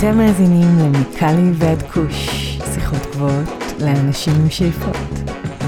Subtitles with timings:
[0.00, 2.28] אתם מאזינים למיקלי ועד כוש,
[2.74, 3.48] שיחות גבוהות
[3.80, 4.96] לאנשים עם שאיפות,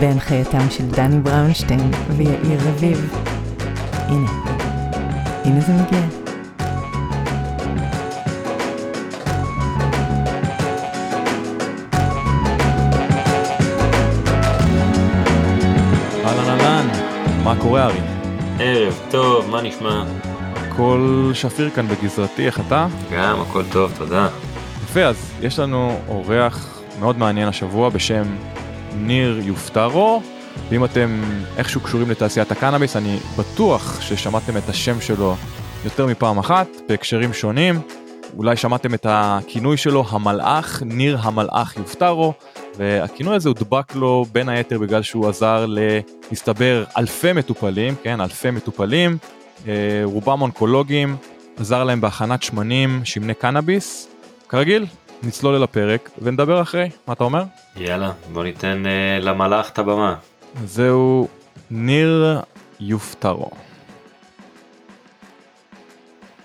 [0.00, 3.14] בהנחייתם של דני בראונשטיין ויאיר רביב.
[3.92, 4.30] הנה,
[5.44, 6.00] הנה זה מגיע.
[16.24, 16.88] אהלן אהלן,
[17.44, 18.00] מה קורה ארי?
[18.58, 20.04] ערב טוב, מה נשמע?
[20.72, 22.86] הכל שפיר כאן בגזרתי, איך אתה?
[23.12, 24.28] גם הכל טוב, תודה.
[24.84, 28.22] יפה, אז יש לנו אורח מאוד מעניין השבוע בשם
[28.96, 30.22] ניר יופטרו,
[30.68, 31.22] ואם אתם
[31.56, 35.36] איכשהו קשורים לתעשיית הקנאביס, אני בטוח ששמעתם את השם שלו
[35.84, 37.80] יותר מפעם אחת, בהקשרים שונים.
[38.36, 42.32] אולי שמעתם את הכינוי שלו, המלאך, ניר המלאך יופטרו,
[42.78, 45.66] והכינוי הזה הודבק לו בין היתר בגלל שהוא עזר
[46.30, 49.18] להסתבר אלפי מטופלים, כן, אלפי מטופלים,
[50.04, 51.16] רובם אונקולוגים,
[51.56, 54.08] עזר להם בהכנת שמנים, שמני קנאביס.
[54.48, 54.86] כרגיל,
[55.22, 57.42] נצלול אל הפרק ונדבר אחרי, מה אתה אומר?
[57.76, 60.14] יאללה, בוא ניתן uh, למלאך את הבמה.
[60.64, 61.28] זהו
[61.70, 62.40] ניר
[62.80, 63.50] יופטרו.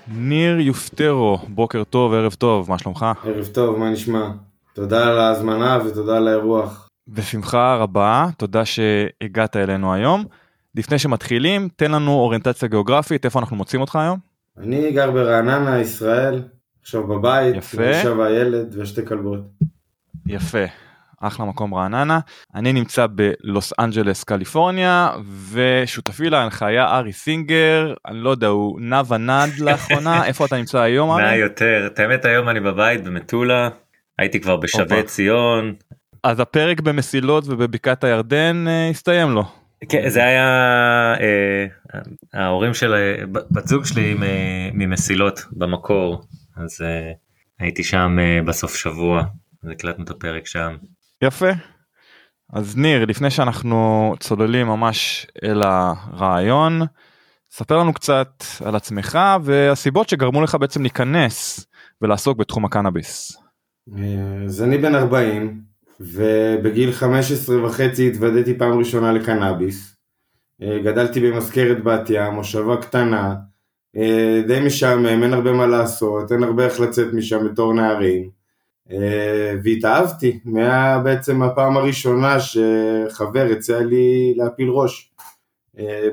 [0.08, 3.06] ניר יופטרו, בוקר טוב, ערב טוב, מה שלומך?
[3.26, 4.30] ערב טוב, מה נשמע?
[4.74, 6.88] תודה על ההזמנה ותודה על האירוח.
[7.08, 10.26] בשמחה רבה, תודה שהגעת אלינו היום.
[10.78, 14.20] לפני שמתחילים, תן לנו אוריינטציה גיאוגרפית, איפה אנחנו מוצאים אותך היום?
[14.58, 16.42] אני גר ברעננה, ישראל,
[16.82, 17.90] עכשיו בבית, יפה.
[17.90, 19.40] עכשיו הילד ושתי כלבות.
[20.28, 20.66] יפה,
[21.22, 22.20] אחלה מקום רעננה.
[22.56, 25.12] אני נמצא בלוס אנג'לס, קליפורניה,
[25.52, 31.12] ושותפי להנחיה ארי סינגר, אני לא יודע, הוא נע ונד לאחרונה, איפה אתה נמצא היום
[31.12, 31.36] ארי?
[31.36, 33.70] יותר, את האמת היום אני בבית במטולה,
[34.20, 35.04] הייתי כבר בשבי.
[35.04, 35.74] ציון.
[36.24, 39.44] אז הפרק במסילות ובבקעת הירדן אה, הסתיים לו.
[39.90, 40.46] כן, זה היה
[41.20, 41.66] אה,
[42.34, 46.22] ההורים של אה, בת זוג שלי מ- ממסילות במקור,
[46.58, 47.12] אז אה,
[47.60, 49.24] הייתי שם אה, בסוף שבוע,
[49.64, 50.76] אז הקלטנו את הפרק שם.
[51.24, 51.50] יפה.
[52.54, 56.82] אז ניר, לפני שאנחנו צוללים ממש אל הרעיון,
[57.52, 61.66] ספר לנו קצת על עצמך והסיבות שגרמו לך בעצם להיכנס
[62.02, 63.38] ולעסוק בתחום הקנאביס.
[63.98, 65.62] אה, אז אני בן 40,
[66.00, 69.96] ובגיל 15 וחצי התוודעתי פעם ראשונה לקנאביס.
[70.62, 73.36] אה, גדלתי במזכרת בת ים, מושבה קטנה,
[73.98, 78.30] אה, די משעמם, אין הרבה מה לעשות, אין הרבה איך לצאת משם בתור נערים.
[78.92, 85.12] אה, והתאהבתי, מה בעצם הפעם הראשונה שחבר הציע לי להפיל ראש.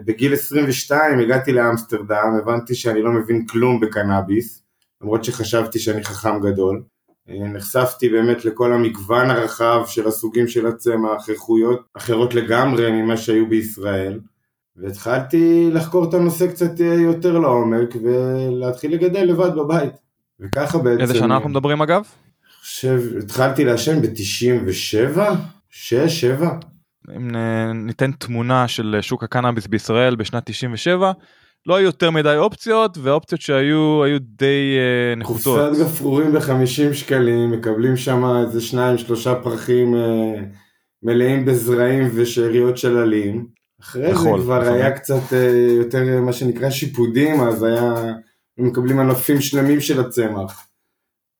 [0.04, 4.62] בגיל 22 הגעתי לאמסטרדם, הבנתי שאני לא מבין כלום בקנאביס,
[5.02, 6.82] למרות שחשבתי שאני חכם גדול.
[7.30, 13.48] אה, נחשפתי באמת לכל המגוון הרחב של הסוגים של הצמח, איכויות אחרות לגמרי ממה שהיו
[13.48, 14.20] בישראל,
[14.76, 19.92] והתחלתי לחקור את הנושא קצת אה, יותר לעומק ולהתחיל לגדל לבד בבית.
[20.40, 21.00] וככה בעצם...
[21.00, 22.02] איזה שנה אנחנו מדברים אגב?
[22.62, 25.18] חושב, התחלתי לעשן ב-97?
[25.70, 26.50] 6, 7?
[27.16, 31.12] אם נ- ניתן תמונה של שוק הקנאביס בישראל בשנת 97,
[31.66, 35.70] לא היו יותר מדי אופציות והאופציות שהיו היו די אה, נחותות.
[35.70, 40.34] קופסת גפרורים ב-50 שקלים, מקבלים שם איזה שניים שלושה פרחים אה,
[41.02, 43.46] מלאים בזרעים ושאריות של עלים.
[43.80, 44.72] אחרי זה נכון, כבר נכון.
[44.72, 48.14] היה קצת אה, יותר אה, מה שנקרא שיפודים, אז היה,
[48.58, 50.66] מקבלים ענפים שלמים של הצמח.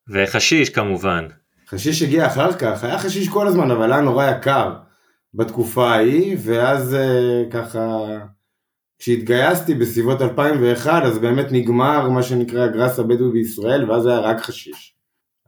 [0.09, 1.27] וחשיש כמובן.
[1.69, 4.73] חשיש הגיע אחר כך, היה חשיש כל הזמן, אבל היה נורא יקר
[5.33, 7.97] בתקופה ההיא, ואז אה, ככה,
[8.99, 14.95] כשהתגייסתי בסביבות 2001, אז באמת נגמר מה שנקרא הגראס הבדואי בישראל, ואז היה רק חשיש.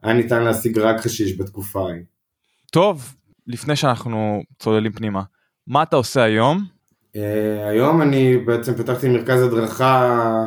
[0.04, 2.04] היה ניתן להשיג רק חשיש בתקופה ההיא.
[2.72, 3.16] טוב,
[3.48, 5.22] לפני שאנחנו צוללים פנימה,
[5.68, 6.66] מה אתה עושה היום?
[7.14, 7.20] Uh,
[7.70, 10.46] היום אני בעצם פתחתי מרכז הדרכה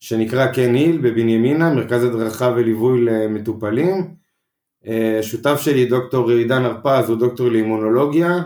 [0.00, 4.14] שנקרא קן היל בבנימינה, מרכז הדרכה וליווי למטופלים.
[4.84, 4.88] Uh,
[5.22, 8.38] שותף שלי דוקטור עידן הרפז הוא דוקטור לאימונולוגיה.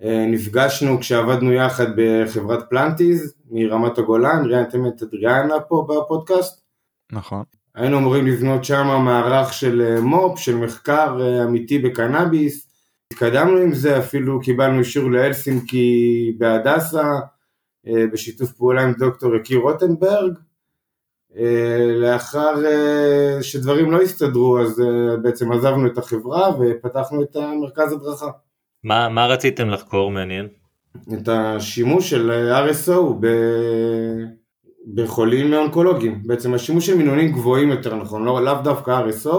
[0.00, 6.62] Uh, נפגשנו כשעבדנו יחד בחברת פלנטיז מרמת הגולן, ראיינתם את אדריאנה פה בפודקאסט.
[7.12, 7.42] נכון.
[7.74, 12.68] היינו אמורים לבנות שם מערך של אה, מו"פ, של מחקר אה, אמיתי בקנאביס.
[13.12, 17.04] התקדמנו עם זה, אפילו קיבלנו אישור להלסינקי בהדסה,
[17.86, 20.34] אה, בשיתוף פעולה עם דוקטור יקיר רוטנברג.
[21.36, 27.92] אה, לאחר אה, שדברים לא הסתדרו, אז אה, בעצם עזבנו את החברה ופתחנו את המרכז
[27.92, 28.30] הדרכה.
[28.86, 30.48] מה, מה רציתם לחקור מעניין?
[31.12, 33.26] את השימוש של RSO ב...
[34.94, 39.36] בחולים אונקולוגיים, בעצם השימוש של מינונים גבוהים יותר נכון, לא, לאו דווקא RSO,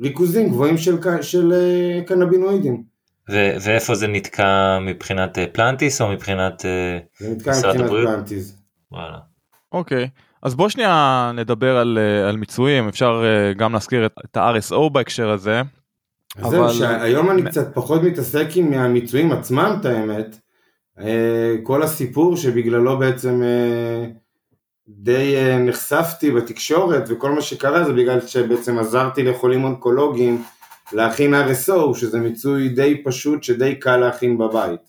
[0.00, 2.82] ריכוזים גבוהים של, של אה, קנבינואידים.
[3.30, 8.08] ו- ואיפה זה נתקע מבחינת אה, פלנטיס או מבחינת אה, זה נתקע משרד מבחינת הבריאות?
[8.08, 8.58] פלנטיז.
[8.92, 9.18] וואלה.
[9.72, 10.08] אוקיי,
[10.42, 11.98] אז בוא שנייה נדבר על,
[12.28, 13.22] על מיצויים, אפשר
[13.56, 15.62] גם להזכיר את, את ה-RSO בהקשר הזה.
[16.36, 20.38] אז זהו, שהיום אני קצת פחות מתעסק עם המיצויים עצמם, את האמת.
[20.98, 23.42] אה, כל הסיפור שבגללו בעצם
[24.88, 30.42] די נחשפתי בתקשורת וכל מה שקרה זה בגלל שבעצם עזרתי לחולים אונקולוגיים
[30.92, 34.80] להכין RSO, שזה מיצוי די פשוט שדי קל להכין בבית.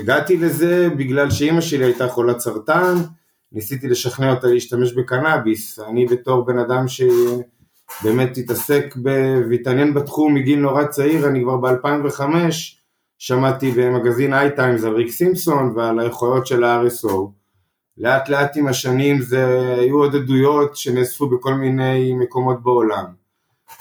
[0.00, 2.94] הגעתי לזה בגלל שאימא שלי הייתה חולת סרטן,
[3.52, 6.88] ניסיתי לשכנע אותה להשתמש בקנאביס, אני בתור בן אדם
[8.00, 8.94] שבאמת התעסק
[9.50, 12.22] והתעניין בתחום מגיל נורא צעיר, אני כבר ב-2005
[13.18, 17.30] שמעתי במגזין איי-טיימס על ריק סימפסון ועל היכולות של ה-RSO.
[17.98, 23.04] לאט לאט עם השנים זה היו עוד עדויות שנאספו בכל מיני מקומות בעולם.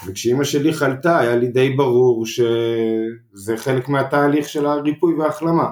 [0.05, 5.69] וכשאימא שלי חלתה היה לי די ברור שזה חלק מהתהליך של הריפוי וההחלמה.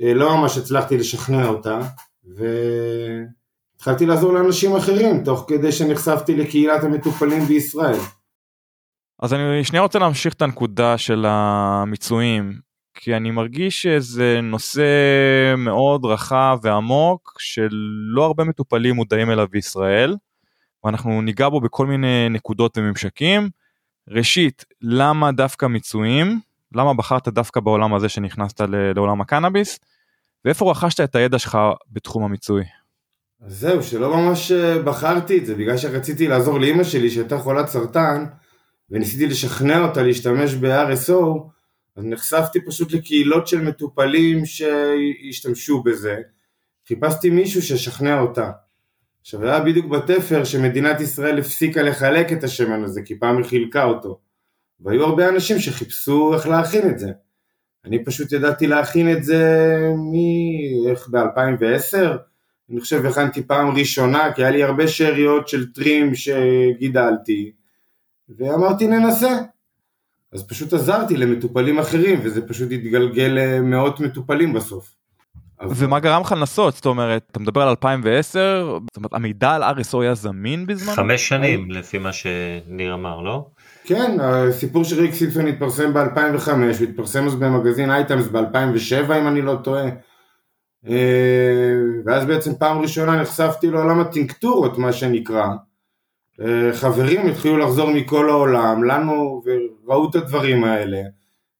[0.00, 1.80] אה, לא ממש הצלחתי לשכנע אותה,
[3.82, 7.98] והתחלתי לעזור לאנשים אחרים, תוך כדי שנחשפתי לקהילת המטופלים בישראל.
[9.22, 12.58] אז אני שנייה רוצה להמשיך את הנקודה של המיצויים,
[12.94, 14.84] כי אני מרגיש שזה נושא
[15.58, 20.16] מאוד רחב ועמוק, שלא הרבה מטופלים מודעים אליו בישראל,
[20.84, 23.48] ואנחנו ניגע בו בכל מיני נקודות וממשקים.
[24.08, 26.40] ראשית, למה דווקא מיצויים?
[26.74, 28.60] למה בחרת דווקא בעולם הזה שנכנסת
[28.94, 29.78] לעולם הקנאביס?
[30.44, 31.58] ואיפה רכשת את הידע שלך
[31.92, 32.64] בתחום המיצוי?
[33.46, 37.68] אז זהו, שלא ממש אה, בחרתי את זה, בגלל שרציתי לעזור לאימא שלי שהייתה חולת
[37.68, 38.24] סרטן,
[38.90, 41.38] וניסיתי לשכנע אותה להשתמש ב-RSO,
[41.96, 46.16] אז נחשפתי פשוט לקהילות של מטופלים שהשתמשו בזה.
[46.88, 48.50] חיפשתי מישהו שישכנע אותה.
[49.20, 53.44] עכשיו, זה היה בדיוק בתפר שמדינת ישראל הפסיקה לחלק את השמן הזה, כי פעם היא
[53.44, 54.18] חילקה אותו.
[54.80, 57.10] והיו הרבה אנשים שחיפשו איך להכין את זה.
[57.84, 59.78] אני פשוט ידעתי להכין את זה
[60.12, 62.16] מאיך ב-2010,
[62.72, 67.52] אני חושב הכנתי פעם ראשונה, כי היה לי הרבה שאריות של טרים שגידלתי,
[68.38, 69.38] ואמרתי ננסה.
[70.32, 74.94] אז פשוט עזרתי למטופלים אחרים, וזה פשוט התגלגל למאות מטופלים בסוף.
[75.70, 76.74] ומה גרם לך לנסות?
[76.74, 80.92] זאת אומרת, אתה מדבר על 2010, זאת אומרת, המידע על RSO היה זמין בזמן?
[80.94, 83.46] חמש שנים לפי מה שניר אמר, לא?
[83.84, 89.42] כן, הסיפור של ריק סימפסון התפרסם ב-2005, הוא התפרסם אז במגזין אייטמס ב-2007 אם אני
[89.42, 89.84] לא טועה.
[90.88, 91.74] אה,
[92.04, 95.46] ואז בעצם פעם ראשונה נחשפתי לעולם הטינקטורות, מה שנקרא.
[96.40, 101.02] אה, חברים התחילו לחזור מכל העולם, לנו, וראו את הדברים האלה.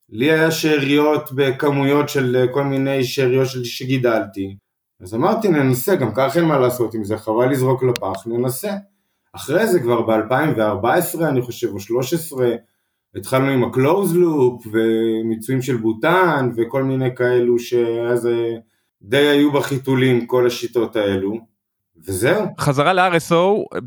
[0.09, 4.57] לי היה שאריות בכמויות של כל מיני שאריות שגידלתי.
[5.01, 8.73] אז אמרתי ננסה, גם ככה אין מה לעשות עם זה, חבל לזרוק לפח, ננסה.
[9.33, 12.55] אחרי זה כבר ב-2014 אני חושב, או 13,
[13.17, 18.55] התחלנו עם ה-close loop ומיצויים של בוטן וכל מיני כאלו שאז אה,
[19.03, 21.39] די היו בחיתולים כל השיטות האלו.
[22.07, 22.47] וזהו.
[22.59, 23.79] חזרה ל-RSO,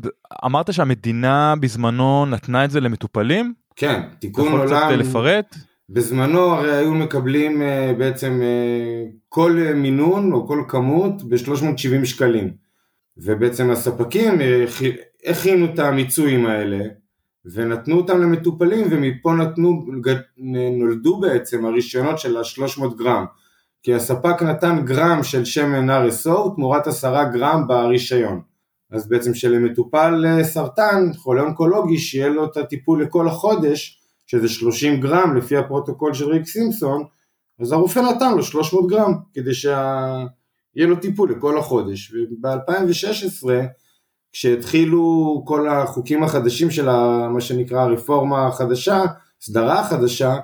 [0.44, 3.54] אמרת שהמדינה בזמנו נתנה את זה למטופלים?
[3.76, 4.64] כן, תיקון עולם.
[4.64, 5.56] יכול קצת לפרט?
[5.90, 12.50] בזמנו הרי היו מקבלים uh, בעצם uh, כל מינון או כל כמות ב-370 שקלים.
[13.16, 14.38] ובעצם הספקים
[15.26, 16.84] הכינו את המיצויים האלה
[17.44, 19.86] ונתנו אותם למטופלים ומפה נתנו,
[20.78, 23.24] נולדו בעצם הרישיונות של ה-300 גרם
[23.86, 28.40] כי הספק נתן גרם של שמן RSO תמורת 10 גרם ברישיון
[28.90, 35.00] אז בעצם שלמטופל אה, סרטן, חולה אונקולוגי, שיהיה לו את הטיפול לכל החודש שזה 30
[35.00, 37.04] גרם לפי הפרוטוקול של ריק סימפסון
[37.60, 43.48] אז הרופא נתן לו 300 גרם כדי שיהיה לו טיפול לכל החודש וב-2016
[44.32, 46.88] כשהתחילו כל החוקים החדשים של
[47.28, 49.04] מה שנקרא הרפורמה החדשה,
[49.40, 50.36] סדרה החדשה,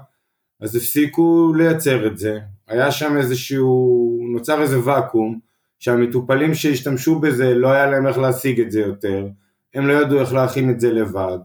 [0.60, 2.38] אז הפסיקו לייצר את זה.
[2.72, 5.38] היה שם איזשהו, נוצר איזה ואקום,
[5.78, 9.26] שהמטופלים שהשתמשו בזה לא היה להם איך להשיג את זה יותר,
[9.74, 11.38] הם לא ידעו איך להכין את זה לבד,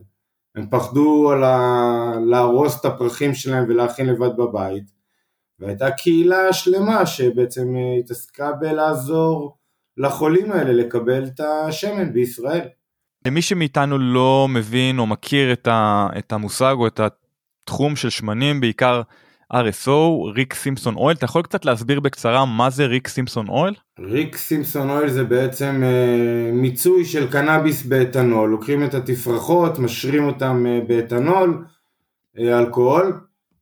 [0.55, 2.11] הם פחדו על ה...
[2.25, 4.83] להרוס את הפרחים שלהם ולהכין לבד בבית,
[5.59, 9.57] והייתה קהילה שלמה שבעצם התעסקה בלעזור
[9.97, 12.67] לחולים האלה לקבל את השמן בישראל.
[13.25, 18.61] למי שמאיתנו לא מבין או מכיר את, ה, את המושג או את התחום של שמנים,
[18.61, 19.01] בעיקר
[19.53, 23.73] RSO, ריק סימפסון אויל, אתה יכול קצת להסביר בקצרה מה זה ריק סימפסון אויל?
[23.99, 30.65] ריק סימפסון אויל זה בעצם אה, מיצוי של קנאביס באתנול, לוקחים את התפרחות, משרים אותם
[30.67, 31.65] אה, באתנול,
[32.39, 33.19] אה, אלכוהול,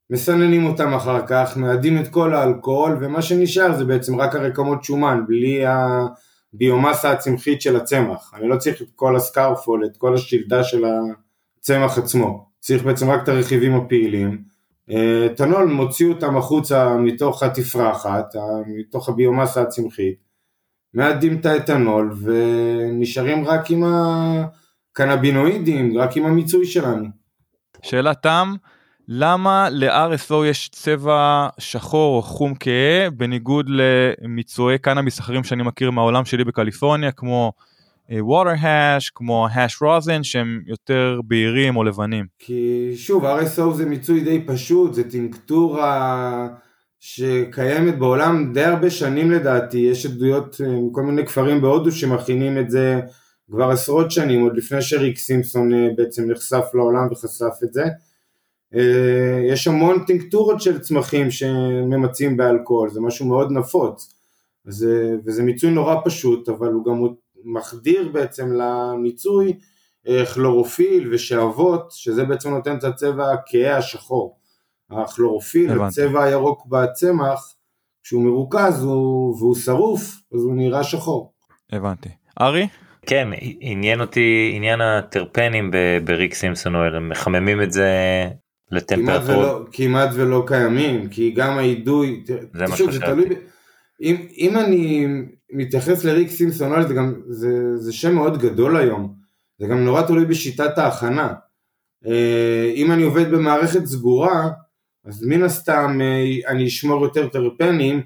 [0.10, 5.22] מסננים אותם אחר כך, מאדים את כל האלכוהול ומה שנשאר זה בעצם רק הרקמות שומן,
[5.28, 5.64] בלי
[6.54, 8.34] הביומאסה הצמחית של הצמח.
[8.34, 10.84] אני לא צריך את כל הסקרפול, את כל השלדה של
[11.60, 14.55] הצמח עצמו, צריך בעצם רק את הרכיבים הפעילים.
[15.26, 18.36] אתנול מוציא אותם החוצה מתוך התפרחת,
[18.68, 20.16] מתוך הביומאסה הצמחית,
[20.94, 23.84] מאדים את האתנול ונשארים רק עם
[24.94, 27.06] הקנבינואידים, רק עם המיצוי שלנו.
[27.82, 28.56] שאלת תם,
[29.08, 36.26] למה ל-RSO יש צבע שחור או חום כהה בניגוד למיצועי קנאביס אחרים שאני מכיר מהעולם
[36.26, 37.54] שלי בקליפורניה כמו
[38.12, 42.26] אה, hash כמו hash rosin שהם יותר בהירים או לבנים.
[42.40, 46.48] כי שוב RSO זה מיצוי די פשוט זה טינקטורה
[47.00, 52.70] שקיימת בעולם די הרבה שנים לדעתי יש עדויות אה, מכל מיני כפרים בהודו שמכינים את
[52.70, 53.00] זה
[53.52, 57.84] כבר עשרות שנים עוד לפני שריק סימפסון אה, בעצם נחשף לעולם וחשף את זה.
[59.52, 64.14] יש המון טינקטורות של צמחים שממצים באלכוהול זה משהו מאוד נפוץ
[64.66, 67.00] וזה, וזה מיצוי נורא פשוט אבל הוא גם
[67.46, 69.54] מחדיר בעצם למיצוי
[70.08, 74.38] אה, כלורופיל ושאבות, שזה בעצם נותן את הצבע הכהה השחור.
[74.92, 77.56] הכלורופיל, הצבע הירוק בצמח,
[78.04, 80.02] כשהוא מרוכז הוא, והוא שרוף,
[80.34, 81.34] אז הוא נראה שחור.
[81.72, 82.10] הבנתי.
[82.42, 82.68] ארי?
[83.06, 83.28] כן,
[83.60, 85.72] עניין אותי עניין הטרפנים
[86.04, 87.90] בריק סימפסון הם מחממים את זה
[88.72, 89.28] לטמפרטורות.
[89.28, 92.24] כמעט ולא, כמעט ולא קיימים, כי גם האידוי,
[92.54, 93.36] זה מה שחשבתי.
[94.02, 95.08] אם, אם אני
[95.52, 99.14] מתייחס לריק סימפסון, זה גם, זה, זה שם מאוד גדול היום,
[99.60, 101.34] זה גם נורא תלוי בשיטת ההכנה.
[102.06, 104.50] אה, אם אני עובד במערכת סגורה,
[105.06, 108.02] אז מן הסתם אה, אני אשמור יותר טרפנים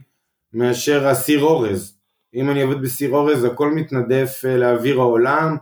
[0.53, 1.98] מאשר הסיר אורז.
[2.36, 5.58] אם אני עובד בסיר אורז הכל מתנדף אה, לאוויר העולם,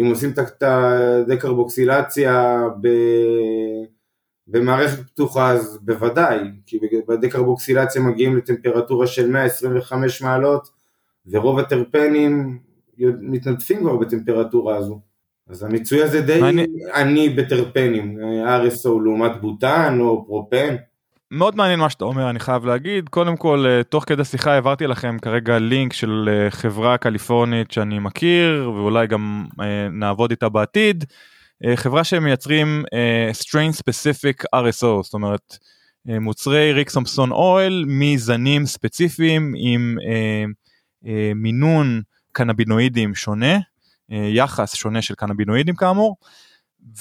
[0.00, 2.88] אם עושים את הדקרבוקסילציה ב...
[4.46, 10.79] במערכת פתוחה אז בוודאי, כי בדקרבוקסילציה מגיעים לטמפרטורה של 125 מעלות
[11.30, 12.58] ורוב הטרפנים
[13.20, 15.00] מתנדפים כבר בטמפרטורה הזו.
[15.48, 16.66] אז המיצוי הזה די אני...
[16.94, 20.76] עני בטרפנים, RSO לעומת בוטן או פרופן.
[21.30, 23.08] מאוד מעניין מה שאתה אומר, אני חייב להגיד.
[23.08, 27.98] קודם כל, אה, תוך כדי שיחה העברתי לכם כרגע לינק של אה, חברה קליפורנית שאני
[27.98, 31.04] מכיר, ואולי גם אה, נעבוד איתה בעתיד.
[31.64, 32.84] אה, חברה שמייצרים
[33.32, 35.56] strain specific RSO, זאת אומרת
[36.06, 39.96] מוצרי ריק סמפסון אויל מזנים ספציפיים עם
[41.34, 42.02] מינון
[42.32, 46.16] קנבינואידים שונה, uh, יחס שונה של קנבינואידים כאמור.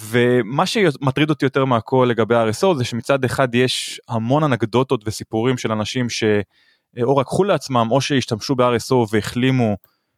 [0.10, 5.72] ומה שמטריד אותי יותר מהכל לגבי RSO זה שמצד אחד יש המון אנקדוטות וסיפורים של
[5.72, 9.77] אנשים שאו רקחו לעצמם או שהשתמשו ב-RSO והחלימו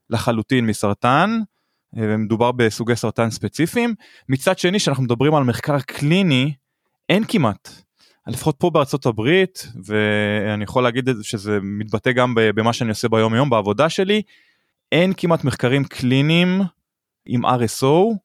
[0.10, 1.40] לחלוטין מסרטן
[1.94, 3.96] ומדובר בסוגי סרטן ספציפיים.
[4.30, 6.54] מצד שני שאנחנו מדברים על מחקר קליני
[7.10, 7.82] אין כמעט.
[8.28, 13.50] לפחות פה בארצות הברית ואני יכול להגיד שזה מתבטא גם במה שאני עושה ביום יום
[13.50, 14.22] בעבודה שלי
[14.92, 16.62] אין כמעט מחקרים קליניים
[17.26, 18.16] עם RSO.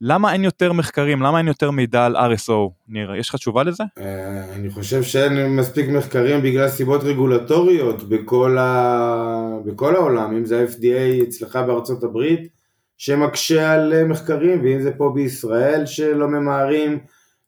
[0.00, 3.84] למה אין יותר מחקרים למה אין יותר מידע על RSO ניר יש לך תשובה לזה?
[3.98, 9.58] אה, אני חושב שאין מספיק מחקרים בגלל סיבות רגולטוריות בכל, ה...
[9.64, 12.48] בכל העולם אם זה ה-FDA אצלך בארצות הברית
[12.96, 16.98] שמקשה על אה, מחקרים, ואם זה פה בישראל שלא ממהרים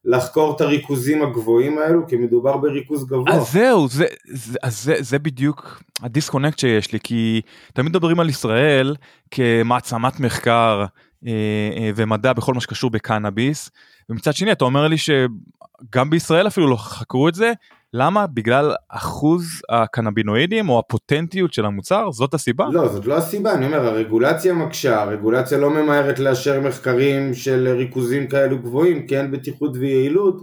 [0.04, 3.32] לחקור את הריכוזים הגבוהים האלו, כי מדובר בריכוז גבוה.
[3.32, 7.40] אז זהו, זה, זה, זה, זה בדיוק הדיסקונקט שיש לי, כי
[7.74, 8.96] תמיד מדברים על ישראל
[9.30, 10.84] כמעצמת מחקר
[11.26, 11.32] אה,
[11.76, 13.70] אה, ומדע בכל מה שקשור בקנאביס,
[14.10, 17.52] ומצד שני אתה אומר לי שגם בישראל אפילו לא חקרו את זה,
[17.94, 18.26] למה?
[18.26, 22.10] בגלל אחוז הקנבינואידים או הפוטנטיות של המוצר?
[22.10, 22.66] זאת הסיבה?
[22.72, 28.26] לא, זאת לא הסיבה, אני אומר, הרגולציה מקשה, הרגולציה לא ממהרת לאשר מחקרים של ריכוזים
[28.26, 30.40] כאלו גבוהים, כי אין בטיחות ויעילות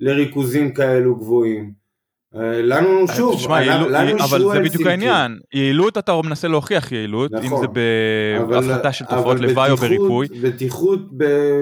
[0.00, 1.86] לריכוזים כאלו גבוהים.
[2.36, 6.92] אה, לנו אה, שוב, תשמע, יעילו, לנו אבל זה בדיוק העניין, יעילות אתה מנסה להוכיח
[6.92, 7.66] יעילות, נכון, אם זה
[8.48, 10.26] בהפחתה של תופעות לוואי או בריפוי.
[10.42, 11.00] בטיחות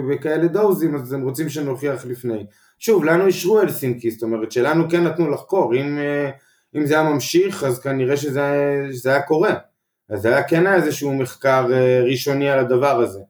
[0.09, 2.45] בכאלה דוזים אז הם רוצים שנוכיח לפני.
[2.85, 6.31] שוב, לנו אישרו אלסינקי, זאת אומרת שלנו כן נתנו לחקור, אם, אה,
[6.77, 9.55] אם זה היה ממשיך אז כנראה שזה, שזה היה קורה,
[10.09, 13.21] אז זה היה כן היה איזשהו מחקר אה, ראשוני על הדבר הזה.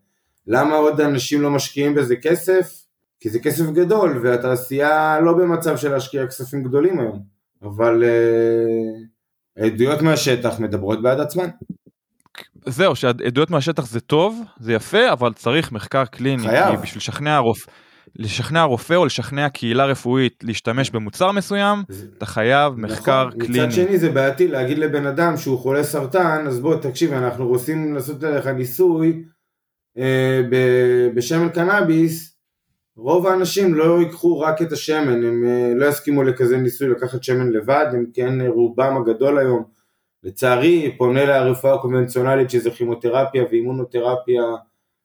[0.47, 2.85] למה עוד אנשים לא משקיעים בזה כסף?
[3.21, 7.23] כי זה כסף גדול והתעשייה לא במצב של להשקיע כספים גדולים היום,
[7.63, 11.49] אבל uh, העדויות מהשטח מדברות בעד עצמן.
[12.67, 16.81] זהו, שעדויות מהשטח זה טוב, זה יפה, אבל צריך מחקר קליני, חייב.
[16.81, 17.71] בשביל לשכנע הרופא.
[18.17, 21.79] לשכנע רופא או לשכנע קהילה רפואית להשתמש במוצר מסוים,
[22.19, 23.67] אתה חייב נכון, מחקר קליני.
[23.67, 27.95] מצד שני זה בעייתי להגיד לבן אדם שהוא חולה סרטן, אז בוא תקשיב, אנחנו רוצים
[27.95, 29.25] לעשות עליך ניסוי
[29.99, 30.43] אה,
[31.15, 32.37] בשמן קנאביס,
[32.97, 37.51] רוב האנשים לא ייקחו רק את השמן, הם אה, לא יסכימו לכזה ניסוי לקחת שמן
[37.51, 39.65] לבד, הם כן רובם הגדול היום,
[40.23, 44.43] לצערי פונה לרפואה הקונבנציונלית שזה כימותרפיה ואימונותרפיה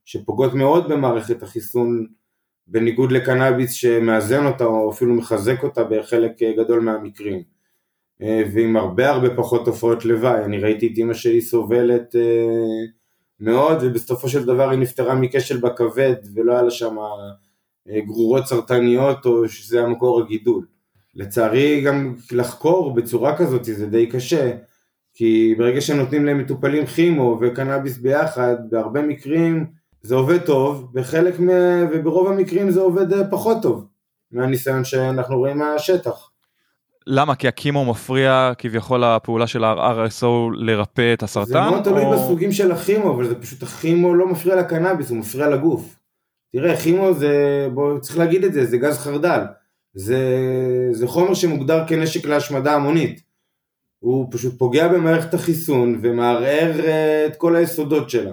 [0.05, 2.05] שפוגעות מאוד במערכת החיסון
[2.71, 7.41] בניגוד לקנאביס שמאזן אותה או אפילו מחזק אותה בחלק גדול מהמקרים.
[8.21, 10.45] אה, ועם הרבה הרבה פחות תופעות לוואי.
[10.45, 12.85] אני ראיתי את אימא שלי סובלת אה,
[13.39, 16.95] מאוד, ובסופו של דבר היא נפטרה מכשל בכבד, ולא היה לה שם
[18.05, 20.65] גרורות סרטניות, או שזה המקור הגידול.
[21.15, 24.51] לצערי גם לחקור בצורה כזאת זה די קשה,
[25.13, 29.65] כי ברגע שנותנים להם מטופלים כימו וקנאביס ביחד, בהרבה מקרים
[30.01, 31.47] זה עובד טוב, בחלק מ...
[31.91, 33.85] וברוב המקרים זה עובד פחות טוב,
[34.31, 36.29] מהניסיון שאנחנו רואים מהשטח.
[37.07, 37.35] למה?
[37.35, 41.51] כי הקימו מפריע כביכול לפעולה של ה-RSO לרפא את הסרטן?
[41.51, 42.11] זה מאוד תלוי או...
[42.11, 45.95] בסוגים של הכימו, אבל זה פשוט הכימו לא מפריע לקנאביס, הוא מפריע לגוף.
[46.51, 49.41] תראה, כימו זה, בוא, צריך להגיד את זה, זה גז חרדל.
[49.93, 50.19] זה,
[50.91, 53.21] זה חומר שמוגדר כנשק להשמדה המונית.
[53.99, 56.83] הוא פשוט פוגע במערכת החיסון ומערער uh,
[57.27, 58.31] את כל היסודות שלה.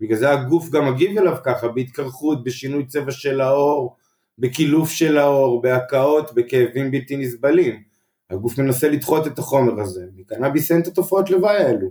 [0.00, 3.96] בגלל זה הגוף גם מגיב אליו ככה, בהתקרחות, בשינוי צבע של האור,
[4.38, 7.82] בקילוף של האור, בהקאות, בכאבים בלתי נסבלים.
[8.30, 11.88] הגוף מנסה לדחות את החומר הזה, מקנאביס אין את התופעות לוואי האלו.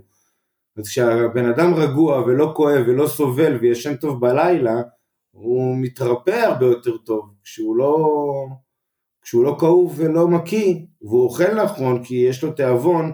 [0.76, 4.82] אז כשהבן אדם רגוע ולא כואב ולא סובל וישן טוב בלילה,
[5.30, 8.06] הוא מתרפא הרבה יותר טוב, כשהוא לא,
[9.22, 13.12] כשהוא לא כאוב ולא מקיא, והוא אוכל נכון כי יש לו תיאבון,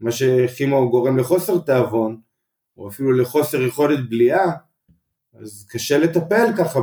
[0.00, 2.20] מה שכימו גורם לחוסר תיאבון,
[2.76, 4.52] או אפילו לחוסר יכולת בליעה,
[5.40, 6.80] אז קשה לטפל ככה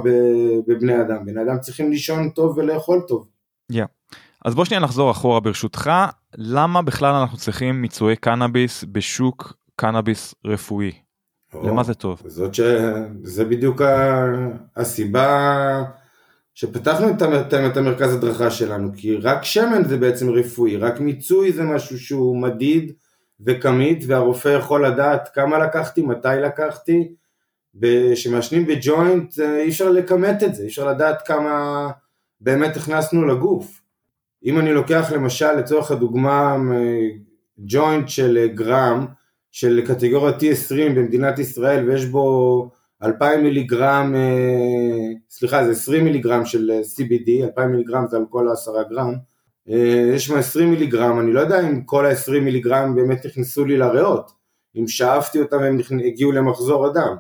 [0.67, 3.27] בבני אדם, בני אדם צריכים לישון טוב ולאכול טוב.
[3.73, 4.15] Yeah.
[4.45, 5.91] אז בוא שנייה נחזור אחורה ברשותך,
[6.37, 10.91] למה בכלל אנחנו צריכים מיצועי קנאביס בשוק קנאביס רפואי?
[11.53, 12.21] או, למה זה טוב?
[12.25, 12.61] זאת ש...
[13.23, 13.81] זה בדיוק
[14.75, 15.83] הסיבה
[16.53, 17.21] שפתחנו את,
[17.71, 22.41] את המרכז הדרכה שלנו, כי רק שמן זה בעצם רפואי, רק מיצוי זה משהו שהוא
[22.41, 22.93] מדיד
[23.45, 27.13] וכמית, והרופא יכול לדעת כמה לקחתי, מתי לקחתי,
[28.13, 31.87] כשמעשנים בג'וינט אי אפשר לכמת את זה, אי אפשר לדעת כמה
[32.41, 33.81] באמת הכנסנו לגוף.
[34.45, 36.57] אם אני לוקח למשל לצורך הדוגמה
[37.59, 39.05] ג'וינט של גרם
[39.51, 42.69] של קטגוריה T20 במדינת ישראל ויש בו
[43.03, 48.89] 2,000 מיליגרם, אה, סליחה זה 20 מיליגרם של CBD, 2,000 מיליגרם זה על כל ה-10
[48.89, 49.13] גרם, אה,
[50.15, 54.31] יש שם 20 מיליגרם, אני לא יודע אם כל ה-20 מיליגרם באמת נכנסו לי לריאות,
[54.75, 57.15] אם שאפתי אותם הם הגיעו למחזור הדם.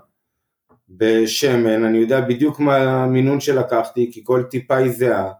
[0.89, 5.31] בשמן, אני יודע בדיוק מה המינון שלקחתי, כי כל טיפה היא זהה,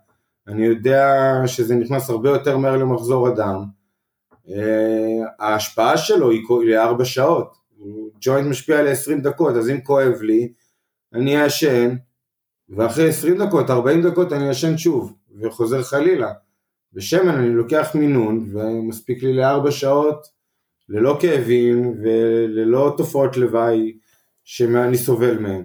[0.48, 3.66] אני יודע שזה נכנס הרבה יותר מהר למחזור הדם,
[4.50, 7.58] אה, ההשפעה שלו היא לארבע שעות,
[8.22, 10.54] ג'וינט משפיע על 20 דקות, אז אם כואב לי,
[11.14, 11.96] אני אעשן,
[12.70, 16.32] ואחרי 20 דקות, 40 דקות אני אעשן שוב, וחוזר חלילה.
[16.94, 20.28] בשמן אני לוקח מינון, ומספיק לי לארבע שעות,
[20.90, 23.94] ללא כאבים וללא תופעות לוואי
[24.44, 25.64] שאני סובל מהן.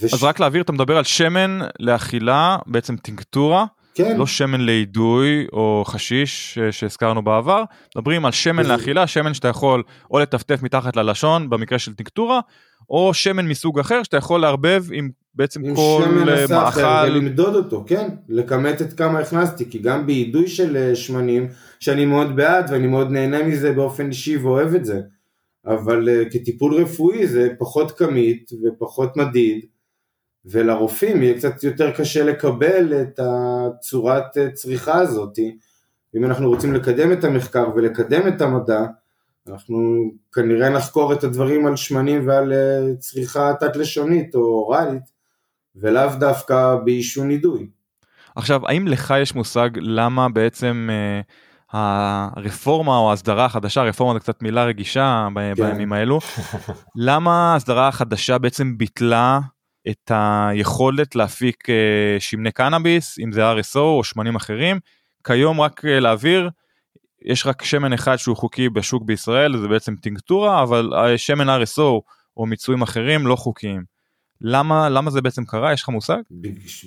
[0.00, 0.14] וש...
[0.14, 4.16] אז רק להבהיר, אתה מדבר על שמן לאכילה, בעצם טינקטורה, כן.
[4.16, 7.62] לא שמן לאידוי או חשיש שהזכרנו בעבר,
[7.96, 12.40] מדברים על שמן לאכילה, שמן שאתה יכול או לטפטף מתחת ללשון במקרה של טינקטורה,
[12.90, 16.80] או שמן מסוג אחר שאתה יכול לערבב עם בעצם כל שמן מאכל.
[17.06, 21.48] ולמדוד אותו, כן, לכמת את כמה הכנסתי, כי גם באידוי של אה, שמנים,
[21.80, 25.00] שאני מאוד בעד ואני מאוד נהנה מזה באופן אישי ואוהב את זה,
[25.66, 29.64] אבל uh, כטיפול רפואי זה פחות כמית ופחות מדיד,
[30.44, 35.38] ולרופאים יהיה קצת יותר קשה לקבל את הצורת אה, צריכה הזאת.
[36.16, 38.86] אם אנחנו רוצים לקדם את המחקר ולקדם את המדע,
[39.48, 45.13] אנחנו כנראה נחקור את הדברים על שמנים ועל אה, צריכה תת-לשונית או אוראלית,
[45.76, 47.68] ולאו דווקא בעישון נידוי.
[48.36, 51.20] עכשיו, האם לך יש מושג למה בעצם אה,
[52.36, 55.54] הרפורמה או ההסדרה החדשה, רפורמה זה קצת מילה רגישה כן.
[55.54, 56.18] בימים האלו,
[57.06, 59.40] למה ההסדרה החדשה בעצם ביטלה
[59.88, 64.80] את היכולת להפיק אה, שמני קנאביס, אם זה RSO או שמנים אחרים.
[65.26, 66.50] כיום רק אה, להעביר,
[67.24, 72.00] יש רק שמן אחד שהוא חוקי בשוק בישראל, זה בעצם טינקטורה, אבל אה, שמן RSO
[72.36, 73.93] או מיצויים אחרים לא חוקיים.
[74.46, 75.72] למה, למה זה בעצם קרה?
[75.72, 76.20] יש לך מושג?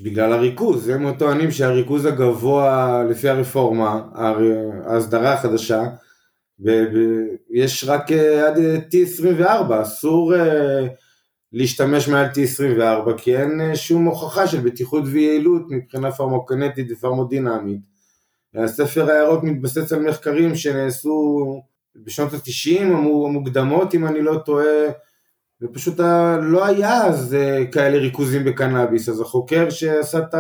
[0.04, 4.02] בגלל הריכוז, הם טוענים שהריכוז הגבוה לפי הרפורמה,
[4.86, 5.84] ההסדרה החדשה,
[7.52, 8.58] יש רק עד
[8.92, 10.34] T24, אסור
[11.54, 17.82] להשתמש מעל T24 כי אין אה, שום הוכחה של בטיחות ויעילות מבחינה פרמוקנטית ופרמודינמית.
[18.56, 21.62] הספר הירוק מתבסס על מחקרים שנעשו
[21.96, 24.66] בשנות התשעים המוקדמות אם אני לא טועה
[25.62, 26.00] ופשוט
[26.42, 30.36] לא היה אז אה, כאלה ריכוזים בקנאביס אז החוקר שעשה את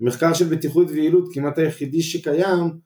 [0.00, 2.78] המחקר של בטיחות ויעילות כמעט היחידי שקיים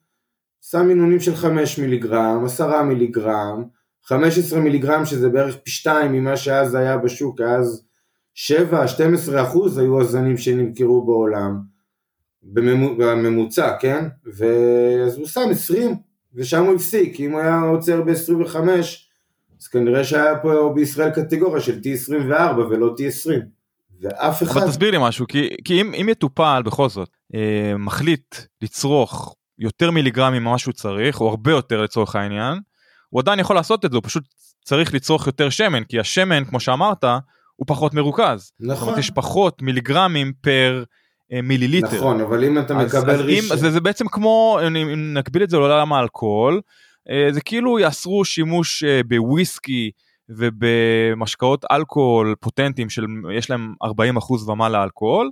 [0.61, 3.63] שם מינונים של 5 מיליגרם, 10 מיליגרם
[4.07, 7.83] 15 מיליגרם שזה בערך פי 2 ממה שאז היה בשוק, אז
[8.35, 11.61] 7-12 אחוז היו הזנים שנמכרו בעולם,
[12.43, 14.05] בממוצע, כן?
[14.25, 15.95] ואז הוא שם 20,
[16.35, 18.55] ושם הוא הפסיק, אם הוא היה עוצר ב-25,
[19.61, 23.31] אז כנראה שהיה פה בישראל קטגוריה של T24 ולא T20.
[24.01, 24.57] ואף אחד...
[24.57, 29.91] אבל תסביר לי משהו, כי, כי אם, אם יטופל בכל זאת אה, מחליט לצרוך יותר
[29.91, 32.59] מיליגרמים ממה שהוא צריך, או הרבה יותר לצורך העניין,
[33.09, 34.23] הוא עדיין יכול לעשות את זה, הוא פשוט
[34.65, 37.03] צריך לצרוך יותר שמן, כי השמן, כמו שאמרת,
[37.55, 38.51] הוא פחות מרוכז.
[38.59, 38.75] נכון.
[38.75, 40.83] זאת אומרת, יש פחות מיליגרמים פר
[41.33, 41.97] אה, מיליליטר.
[41.97, 43.51] נכון, אבל אם אתה אז, מקבל אז רישיון...
[43.51, 46.61] אם, זה, זה בעצם כמו, אם נקביל את זה לעולם האלכוהול,
[47.31, 49.91] זה כאילו יאסרו שימוש אה, בוויסקי
[50.29, 55.29] ובמשקאות אלכוהול פוטנטיים שיש להם 40% ומעלה אלכוהול,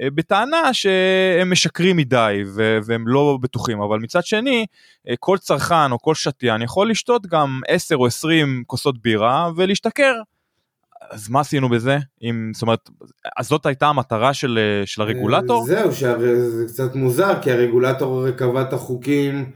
[0.00, 2.42] אה, בטענה שהם משקרים מדי
[2.84, 4.66] והם לא בטוחים, אבל מצד שני,
[5.08, 10.14] אה, כל צרכן או כל שתיין יכול לשתות גם 10 או 20 כוסות בירה ולהשתכר.
[11.10, 11.98] אז מה עשינו בזה?
[12.22, 12.90] אם, זאת אומרת,
[13.36, 15.66] אז זאת הייתה המטרה של, אה, של הרגולטור?
[15.66, 19.50] זהו, שהרי זה קצת מוזר, כי הרגולטור קבע את החוקים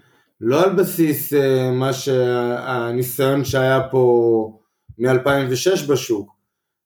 [0.45, 4.59] לא על בסיס אה, מה שהניסיון שהיה פה
[4.99, 6.31] מ-2006 בשוק.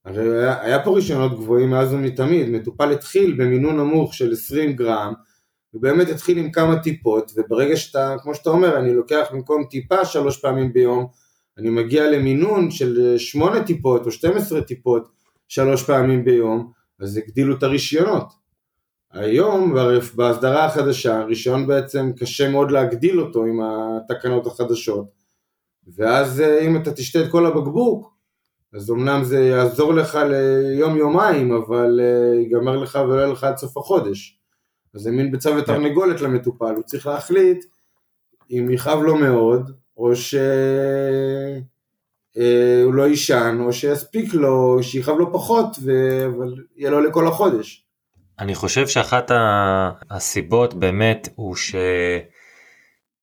[0.05, 5.12] הרי היה, היה פה רישיונות גבוהים מאז ומתמיד, מטופל התחיל במינון נמוך של 20 גרם,
[5.75, 10.40] ובאמת התחיל עם כמה טיפות, וברגע שאתה, כמו שאתה אומר, אני לוקח במקום טיפה שלוש
[10.40, 11.07] פעמים ביום,
[11.59, 15.09] אני מגיע למינון של 8 טיפות או 12 טיפות
[15.49, 18.45] שלוש פעמים ביום, אז הגדילו את הרישיונות.
[19.18, 19.74] היום
[20.14, 25.07] בהסדרה החדשה, רישיון בעצם קשה מאוד להגדיל אותו עם התקנות החדשות,
[25.96, 28.16] ואז אה, אם אתה תשתה את כל הבקבוק,
[28.74, 33.57] אז אמנם זה יעזור לך ליום יומיים, אבל אה, ייגמר לך ולא יהיה לך עד
[33.57, 34.38] סוף החודש.
[34.94, 37.64] אז זה מין ביצה ותרנגולת למטופל, הוא צריך להחליט
[38.50, 40.40] אם יכאב לו מאוד, או שהוא
[42.94, 45.92] לא יישן, או שיספיק לו, שיכאב לו פחות, ו...
[46.26, 47.86] אבל יהיה לו לכל החודש.
[48.38, 49.31] אני חושב שאחת
[50.11, 51.57] הסיבות באמת הוא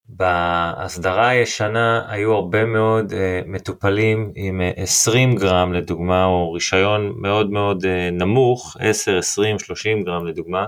[0.09, 7.51] שבהסדרה הישנה היו הרבה מאוד uh, מטופלים עם uh, 20 גרם לדוגמה, או רישיון מאוד
[7.51, 10.65] מאוד uh, נמוך, 10, 20, 30 גרם לדוגמה,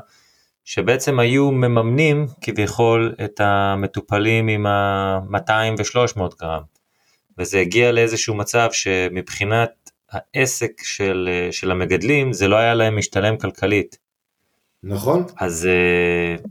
[0.66, 6.62] שבעצם היו מממנים כביכול את המטופלים עם ה-200 ו-300 גרם.
[7.38, 14.05] וזה הגיע לאיזשהו מצב שמבחינת העסק של, של המגדלים זה לא היה להם משתלם כלכלית.
[14.88, 15.24] נכון?
[15.40, 16.48] אז uh,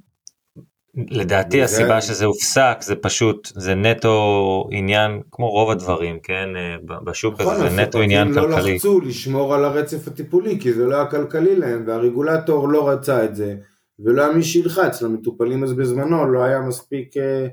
[1.10, 6.76] לדעתי וזה- הסיבה שזה הופסק זה פשוט זה נטו עניין כמו רוב הדברים כן אה,
[7.04, 8.74] בשוק נכון, הזה זה נטו עניין לא כלכלי.
[8.74, 13.36] לחצו לשמור על הרצף הטיפולי, כי זה לא היה כלכלי להם, והרגולטור לא רצה את
[13.36, 13.56] זה,
[13.98, 17.46] ולא היה מי שילחץ, למטופלים אז בזמנו לא היה מספיק אה,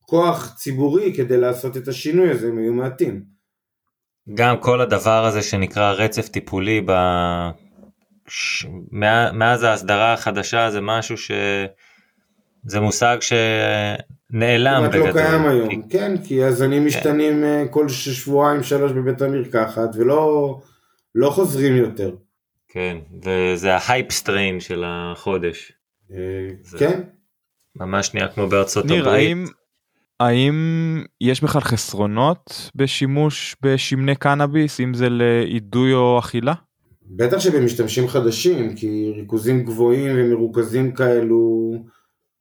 [0.00, 3.22] כוח ציבורי כדי לעשות את השינוי הזה, הם היו מעטים.
[4.34, 6.92] גם כל הדבר הזה שנקרא רצף טיפולי ב...
[9.32, 11.30] מאז ההסדרה החדשה זה משהו ש...
[12.66, 18.62] זה מושג שנעלם כמעט לא קיים כי- היום, כן, כי הזנים משתנים אה, כל שבועיים
[18.62, 20.60] שלוש בבית המרקחת, ולא
[21.14, 22.10] לא חוזרים יותר.
[22.68, 25.72] כן, וזה ה hype strain של החודש.
[26.12, 26.16] אה,
[26.62, 27.00] זה- כן,
[27.76, 29.26] ממש נהיה כמו בארצות ניר, הברית.
[29.28, 29.44] האם,
[30.20, 30.54] האם
[31.20, 36.54] יש בכלל חסרונות בשימוש בשמני קנאביס, אם זה לאידוי או אכילה?
[37.16, 41.72] בטח שבמשתמשים חדשים, כי ריכוזים גבוהים ומרוכזים כאלו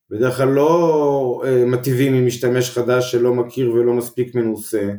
[0.10, 4.94] בדרך כלל לא אה, מטיבים עם משתמש חדש שלא מכיר ולא מספיק מנוסה.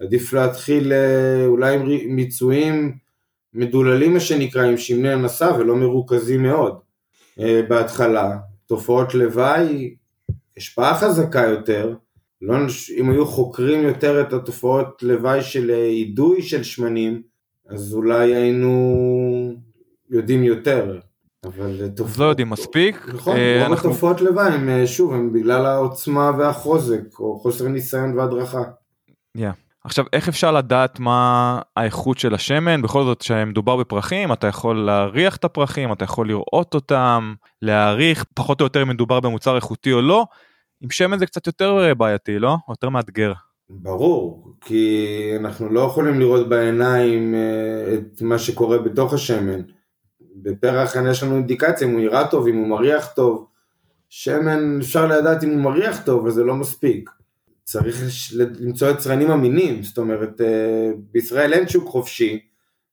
[0.00, 2.96] עדיף להתחיל אה, אולי עם מיצויים
[3.54, 6.78] מדוללים מה שנקרא, עם שמני הנשא ולא מרוכזים מאוד
[7.40, 8.36] אה, בהתחלה.
[8.66, 9.94] תופעות לוואי,
[10.56, 11.94] השפעה חזקה יותר,
[12.42, 12.56] לא,
[12.96, 17.22] אם היו חוקרים יותר את התופעות לוואי של אה, אידוי של שמנים,
[17.68, 19.54] אז אולי היינו
[20.10, 20.98] יודעים יותר,
[21.44, 22.04] אבל אה.
[22.04, 23.08] אז לא יודעים מספיק.
[23.14, 27.68] נכון, אה, רוב אנחנו- התופעות לוואי הם אה, שוב, הם בגלל העוצמה והחוזק, או חוסר
[27.68, 28.62] ניסיון והדרכה.
[29.84, 32.82] עכשיו, איך אפשר לדעת מה האיכות של השמן?
[32.82, 38.60] בכל זאת, כשמדובר בפרחים, אתה יכול להריח את הפרחים, אתה יכול לראות אותם, להעריך פחות
[38.60, 40.24] או יותר אם מדובר במוצר איכותי או לא.
[40.80, 42.56] עם שמן זה קצת יותר אה, בעייתי, לא?
[42.68, 43.32] יותר מאתגר.
[43.70, 49.60] ברור, כי אנחנו לא יכולים לראות בעיניים אה, את מה שקורה בתוך השמן.
[50.36, 53.46] בפרח יש לנו אינדיקציה אם הוא נראה טוב, אם הוא מריח טוב.
[54.08, 57.10] שמן אפשר לדעת אם הוא מריח טוב, אבל זה לא מספיק.
[57.64, 58.02] צריך
[58.60, 62.40] למצוא יצרנים אמינים, זאת אומרת, אה, בישראל אין שוק חופשי,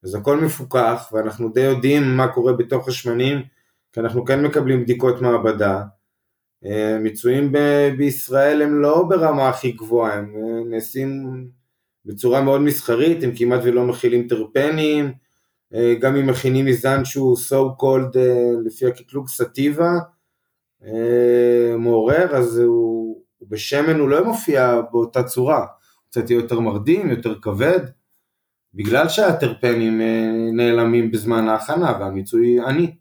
[0.03, 3.41] אז הכל מפוקח, ואנחנו די יודעים מה קורה בתוך השמנים,
[3.93, 5.83] כי אנחנו כן מקבלים בדיקות מעבדה.
[6.65, 7.51] אה, מיצויים
[7.97, 11.25] בישראל הם לא ברמה הכי גבוהה, הם אה, נעשים
[12.05, 15.13] בצורה מאוד מסחרית, הם כמעט ולא מכילים טרפנים,
[15.73, 18.17] אה, גם אם מכינים מזן שהוא so called
[18.65, 19.91] לפי הקטלוג סטיבה,
[21.77, 25.65] מעורר, אז הוא, בשמן הוא לא מופיע באותה צורה,
[26.09, 27.79] קצת יותר מרדים, יותר כבד,
[28.73, 30.01] בגלל שהטרפנים
[30.53, 32.95] נעלמים בזמן ההכנה והמיצוי עני.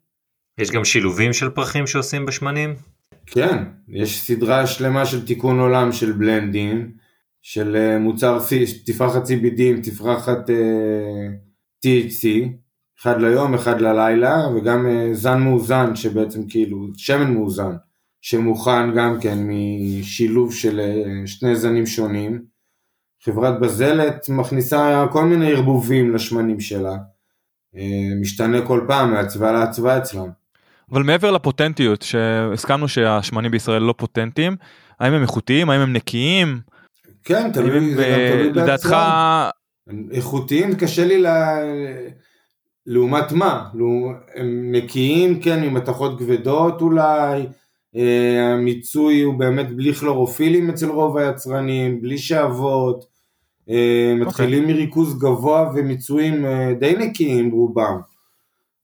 [0.58, 2.74] יש גם שילובים של פרחים שעושים בשמנים?
[3.26, 6.92] כן, יש סדרה שלמה של תיקון עולם של בלנדים,
[7.42, 8.38] של אה, מוצר
[8.86, 11.26] תפרחת CBD עם תפרחת אה,
[11.86, 12.26] THC,
[13.00, 17.76] אחד ליום, אחד ללילה, וגם זן מאוזן שבעצם כאילו, שמן מאוזן,
[18.20, 20.80] שמוכן גם כן משילוב של
[21.26, 22.44] שני זנים שונים.
[23.24, 26.96] חברת בזלת מכניסה כל מיני ערבובים לשמנים שלה,
[28.20, 30.43] משתנה כל פעם מהצבעה להצבעה אצלם.
[30.92, 34.56] אבל מעבר לפוטנטיות, שהסכמנו שהשמנים בישראל לא פוטנטיים,
[35.00, 36.60] האם הם איכותיים, האם הם נקיים?
[37.24, 38.96] כן, תלוי, הם, אה, תלוי לדעתך...
[40.10, 41.26] איכותיים קשה לי ל...
[42.86, 43.68] לעומת מה?
[44.34, 47.46] הם נקיים, כן, עם מתכות כבדות אולי,
[47.96, 53.06] אה, המיצוי הוא באמת בלי כלורופילים אצל רוב היצרנים, בלי שעבות,
[53.70, 54.66] אה, מתחילים okay.
[54.66, 54.74] אוקיי.
[54.74, 58.00] מריכוז גבוה ומיצויים אה, די נקיים רובם.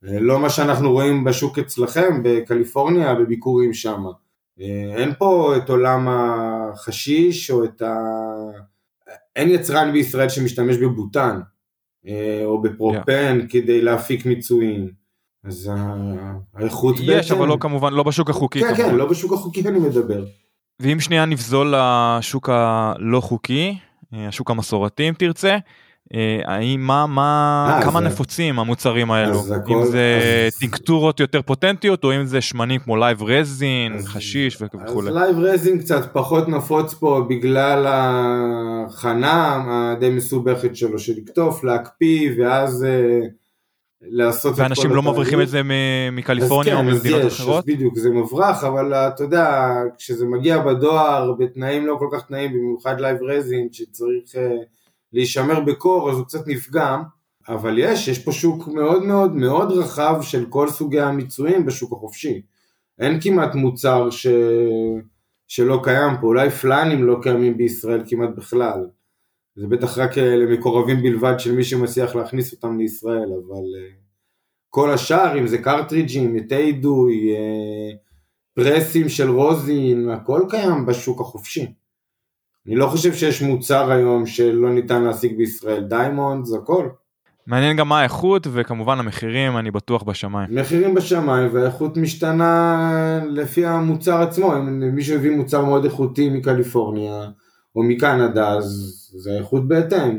[0.09, 4.05] אה, לא מה שאנחנו רואים בשוק אצלכם בקליפורניה בביקורים שם.
[4.97, 7.95] אין פה את עולם החשיש או את ה...
[9.37, 11.41] אין יצרן בישראל שמשתמש בבוטן
[12.45, 13.53] או בפרופן yeah.
[13.53, 14.91] כדי להפיק מיצויים.
[15.45, 15.71] אז
[16.55, 17.21] האיכות יש, בעצם...
[17.21, 18.61] יש, אבל לא כמובן, לא בשוק החוקי.
[18.61, 18.91] כן, כמובן.
[18.91, 20.25] כן, לא בשוק החוקי אני מדבר.
[20.81, 23.79] ואם שנייה נפזול לשוק הלא חוקי,
[24.15, 25.59] אה, השוק המסורתי אם תרצה.
[26.15, 28.07] אה, האם מה מה אה, אה, כמה זה...
[28.07, 30.59] נפוצים המוצרים האלו הכל, אם זה אז...
[30.59, 34.07] טינקטורות יותר פוטנטיות או אם זה שמנים כמו live resin אז...
[34.07, 35.11] חשיש וכולי.
[35.11, 42.31] אז live resin קצת פחות נפוץ פה בגלל ההכנה הדי מסובכת שלו של לקטוף להקפיא
[42.39, 42.87] ואז
[44.03, 45.61] לעשות ואנשים לא מבריחים את זה
[46.13, 47.59] מקליפורניה כן, או ממדינות אחרות?
[47.59, 52.53] אז בדיוק זה מוברח אבל אתה יודע כשזה מגיע בדואר בתנאים לא כל כך תנאים
[52.53, 54.35] במיוחד live resin שצריך
[55.13, 57.03] להישמר בקור אז הוא קצת נפגם.
[57.49, 62.43] אבל יש יש פה שוק מאוד מאוד מאוד רחב של כל סוגי המיצויים בשוק החופשי.
[62.99, 64.27] אין כמעט מוצר ש...
[65.49, 66.27] שלא קיים פה.
[66.27, 68.87] אולי פלאנים לא קיימים בישראל כמעט בכלל.
[69.57, 73.91] זה בטח רק אה, למקורבים בלבד של מי שמצליח להכניס אותם לישראל, אבל אה,
[74.71, 77.91] כל השאר, אם זה קרטריג'ים, עטי אידוי, אה,
[78.55, 81.67] פרסים של rosin, הכל קיים בשוק החופשי.
[82.67, 86.89] אני לא חושב שיש מוצר היום שלא ניתן להשיג בישראל, diamond, זה הכל.
[87.47, 90.55] מעניין גם מה האיכות וכמובן המחירים אני בטוח בשמיים.
[90.55, 97.31] מחירים בשמיים והאיכות משתנה לפי המוצר עצמו, אם מישהו הביא מוצר מאוד איכותי מקליפורניה
[97.77, 100.19] או מקנדה אז זה איכות בהתאם.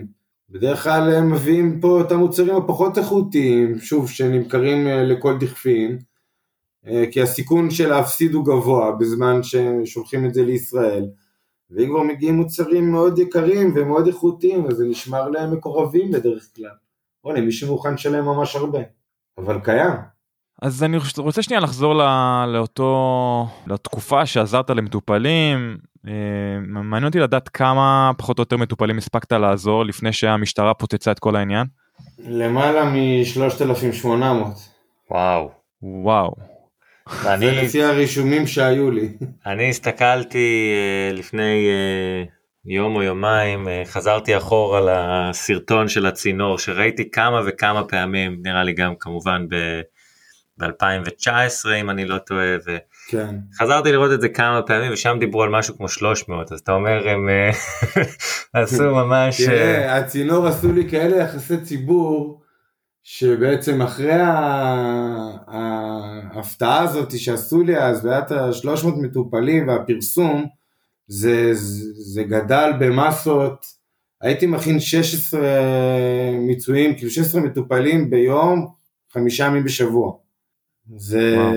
[0.50, 5.98] בדרך כלל הם מביאים פה את המוצרים הפחות איכותיים, שוב, שנמכרים אה, לכל דכפין,
[6.88, 11.06] אה, כי הסיכון של להפסיד הוא גבוה בזמן ששולחים את זה לישראל.
[11.72, 16.72] ואם כבר מגיעים מוצרים מאוד יקרים ומאוד איכותיים, אז זה נשמר להם מקורבים בדרך כלל.
[17.24, 18.80] או למי שמוכן לשלם ממש הרבה,
[19.38, 19.94] אבל קיים.
[20.62, 21.94] אז אני רוצה שנייה לחזור
[22.48, 26.14] לאותו, לתקופה שעזרת למטופלים, אה,
[26.68, 31.36] מעניין אותי לדעת כמה פחות או יותר מטופלים הספקת לעזור לפני שהמשטרה פוצצה את כל
[31.36, 31.68] העניין.
[32.20, 34.08] למעלה מ-3,800.
[35.12, 35.50] וואו.
[35.82, 36.51] וואו.
[37.26, 37.46] אני...
[37.46, 39.10] זה לפי הרישומים שהיו לי.
[39.46, 42.24] אני הסתכלתי אה, לפני אה,
[42.66, 44.82] יום או יומיים, חזרתי אחורה
[45.30, 49.46] לסרטון של הצינור שראיתי כמה וכמה פעמים, נראה לי גם כמובן
[50.60, 52.56] ב-2019 אם אני לא טועה.
[52.66, 52.78] ו...
[53.12, 53.36] כן.
[53.60, 57.10] חזרתי לראות את זה כמה פעמים ושם דיברו על משהו כמו 300 אז אתה אומר
[57.10, 57.52] הם אה,
[58.62, 62.41] עשו ממש תראה אה, הצינור עשו לי כאלה יחסי ציבור
[63.04, 64.20] שבעצם אחרי
[65.48, 70.46] ההפתעה הזאת שעשו לי אז והיה את ה-300 מטופלים והפרסום
[71.08, 73.66] זה, זה, זה גדל במסות
[74.22, 75.42] הייתי מכין 16
[76.40, 78.68] מיצויים כאילו 16 מטופלים ביום
[79.14, 80.14] חמישה ימים בשבוע
[80.96, 81.52] זה וואו.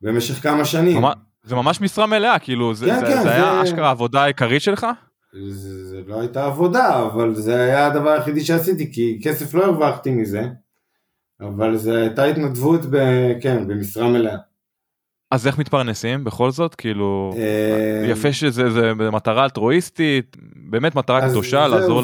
[0.00, 1.02] במשך כמה שנים.
[1.44, 4.62] זה ממש משרה מלאה, כאילו, זה, כן, זה, כן, זה, זה היה אשכרה העבודה העיקרית
[4.62, 4.86] שלך?
[5.32, 10.10] זה, זה לא הייתה עבודה, אבל זה היה הדבר היחידי שעשיתי, כי כסף לא הרווחתי
[10.10, 10.48] מזה,
[11.40, 12.96] אבל זה הייתה התנדבות, ב,
[13.40, 14.36] כן, במשרה מלאה.
[15.30, 16.74] אז איך מתפרנסים בכל זאת?
[16.74, 20.36] כאילו, אה, יפה שזה זה מטרה אלטרואיסטית,
[20.70, 22.02] באמת מטרה קדושה, לעזור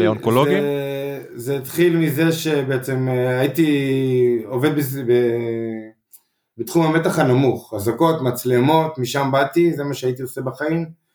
[0.00, 0.62] לאונקולוגים?
[0.62, 4.70] זה, זה התחיל מזה שבעצם אה, הייתי עובד
[5.06, 5.12] ב...
[6.58, 11.05] בתחום המתח הנמוך, אזעקות, מצלמות, משם באתי, זה מה שהייתי עושה בחיים.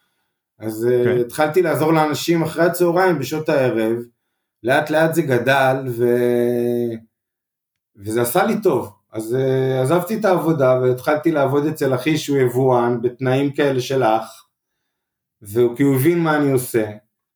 [0.62, 0.92] אז okay.
[0.92, 1.20] אה, כן.
[1.20, 3.98] התחלתי לעזור לאנשים אחרי הצהריים בשעות הערב,
[4.64, 6.06] לאט לאט זה גדל ו...
[7.96, 8.94] וזה עשה לי טוב.
[9.14, 14.46] אז uh, עזבתי את העבודה והתחלתי לעבוד אצל אחי שהוא יבואן בתנאים כאלה של אח,
[15.76, 16.92] כי הוא הבין מה אני עושה,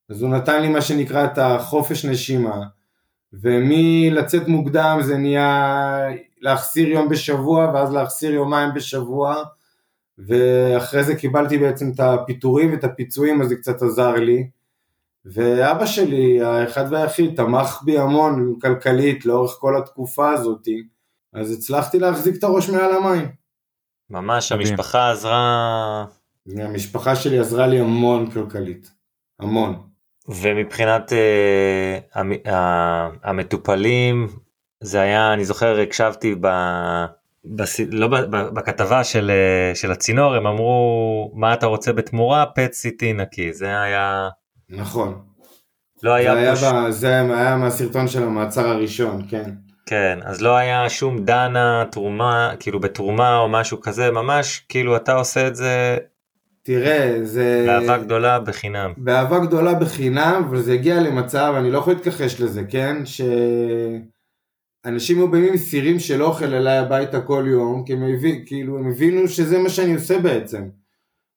[0.10, 2.62] אז הוא נתן לי מה שנקרא את החופש נשימה,
[3.34, 6.08] ומלצאת מוקדם זה נהיה
[6.42, 9.44] להחסיר יום בשבוע ואז להחסיר יומיים בשבוע,
[10.18, 14.50] ואחרי זה קיבלתי בעצם את הפיטורים ואת הפיצויים אז זה קצת עזר לי.
[15.26, 20.84] ואבא שלי, האחד והיחיד, תמך בי המון כלכלית לאורך כל התקופה הזאתי,
[21.34, 23.28] אז הצלחתי להחזיק את הראש מעל המים.
[24.10, 26.06] ממש, המשפחה עזרה...
[26.58, 28.92] המשפחה שלי עזרה לי המון כלכלית,
[29.40, 29.82] המון.
[30.28, 32.50] ומבחינת uh, המ, uh,
[33.24, 34.28] המטופלים,
[34.84, 36.48] זה היה, אני זוכר, הקשבתי ב...
[37.46, 37.80] בס...
[37.92, 38.16] לא ב...
[38.30, 42.46] בכתבה של, uh, של הצינור, הם אמרו, מה אתה רוצה בתמורה?
[42.46, 44.30] פט סיטי נקי, זה היה...
[44.70, 45.22] נכון.
[46.04, 46.64] לא היה זה, היה פוש...
[46.64, 46.90] ב...
[46.90, 49.52] זה היה מהסרטון של המעצר הראשון, כן.
[49.86, 55.14] כן, אז לא היה שום דנה, תרומה, כאילו בתרומה או משהו כזה, ממש כאילו אתה
[55.14, 55.98] עושה את זה
[56.64, 57.64] תראה, זה...
[57.68, 58.94] באהבה גדולה בחינם.
[58.98, 63.06] באהבה גדולה בחינם, אבל זה הגיע למצב, אני לא יכול להתכחש לזה, כן?
[64.86, 68.78] שאנשים היו באים עם סירים של אוכל אליי הביתה כל יום, כי הם, הבין, כאילו,
[68.78, 70.64] הם הבינו שזה מה שאני עושה בעצם.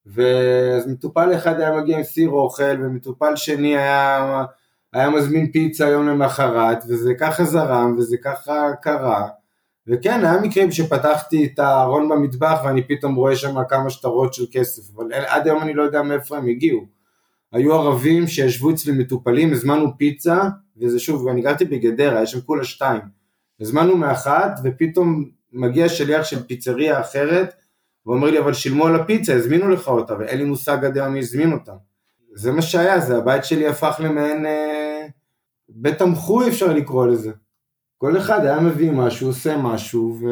[0.06, 4.44] ואז מטופל אחד היה מגיע עם סיר אוכל, ומטופל שני היה,
[4.92, 9.28] היה מזמין פיצה יום למחרת, וזה ככה זרם, וזה ככה קרה.
[9.86, 14.82] וכן, היה מקרים שפתחתי את הארון במטבח ואני פתאום רואה שם כמה שטרות של כסף,
[14.96, 16.86] אבל עד היום אני לא יודע מאיפה הם הגיעו.
[17.52, 20.42] היו ערבים שישבו אצלי מטופלים, הזמנו פיצה,
[20.76, 23.17] וזה שוב, ואני גרתי בגדרה, יש שם כולה שתיים.
[23.60, 27.54] הזמנו מאחת, ופתאום מגיע שליח של פיצריה אחרת,
[28.06, 31.18] ואומר לי, אבל שילמו על הפיצה, הזמינו לך אותה, ואין לי מושג עד היום מי
[31.18, 31.72] הזמין אותה.
[32.34, 35.06] זה מה שהיה, זה הבית שלי הפך למעין אה,
[35.68, 37.30] בית תמחוי אפשר לקרוא לזה.
[37.98, 40.26] כל אחד היה מביא משהו, עושה משהו, ו...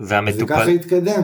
[0.00, 0.44] והמטופל...
[0.44, 1.22] וזה ככה התקדם.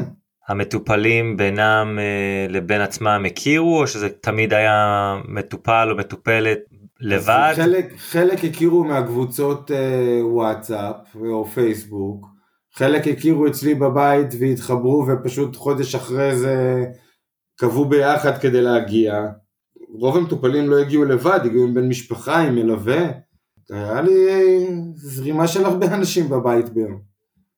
[0.48, 6.58] המטופלים בינם אה, לבין עצמם הכירו, או שזה תמיד היה מטופל או מטופלת
[7.02, 7.52] לבד?
[7.56, 12.26] חלק, חלק הכירו מהקבוצות אה, וואטסאפ או פייסבוק,
[12.74, 16.84] חלק הכירו אצלי בבית והתחברו ופשוט חודש אחרי זה
[17.56, 19.26] קבעו ביחד כדי להגיע.
[19.88, 23.02] רוב המטופלים לא הגיעו לבד, הגיעו עם בן משפחה, עם מלווה.
[23.70, 24.26] היה לי
[24.94, 27.00] זרימה של הרבה אנשים בבית ביום.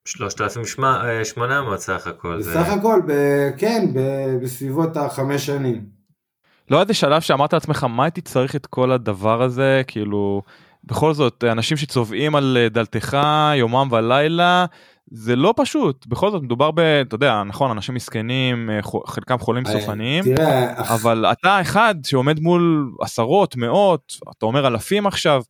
[0.04, 2.38] 3,800 סך הכל.
[2.38, 2.60] בסך זה...
[2.60, 3.12] הכל, ב,
[3.56, 4.00] כן, ב,
[4.42, 5.86] בסביבות החמש שנים.
[6.70, 10.42] לא איזה שלב שאמרת לעצמך מה הייתי צריך את כל הדבר הזה כאילו
[10.84, 13.18] בכל זאת אנשים שצובעים על דלתך
[13.54, 14.66] יומם ולילה
[15.10, 16.80] זה לא פשוט בכל זאת מדובר ב...
[16.80, 18.70] אתה יודע נכון אנשים מסכנים
[19.06, 25.42] חלקם חולים סופניים תראה, אבל אתה אחד שעומד מול עשרות מאות אתה אומר אלפים עכשיו.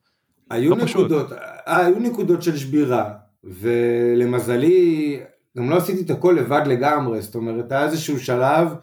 [0.50, 1.00] היו לא פשוט.
[1.06, 1.32] נקודות,
[1.66, 3.10] היו נקודות של שבירה
[3.44, 5.20] ולמזלי
[5.58, 8.74] גם לא עשיתי את הכל לבד לגמרי זאת אומרת היה איזשהו שלב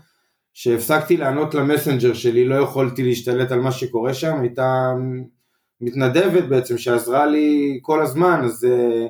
[0.54, 4.92] שהפסקתי לענות למסנג'ר שלי לא יכולתי להשתלט על מה שקורה שם הייתה
[5.82, 9.08] מתנדבת בעצם שעזרה לי כל הזמן אז אה,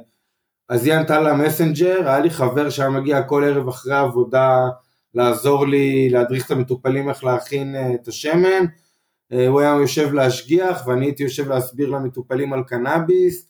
[0.69, 4.69] אז היא ענתה למסנג'ר, היה לי חבר שהיה מגיע כל ערב אחרי העבודה
[5.13, 8.65] לעזור לי להדריך את המטופלים איך להכין אה, את השמן,
[9.31, 13.47] אה, הוא היה יושב להשגיח ואני הייתי יושב להסביר למטופלים על קנאביס,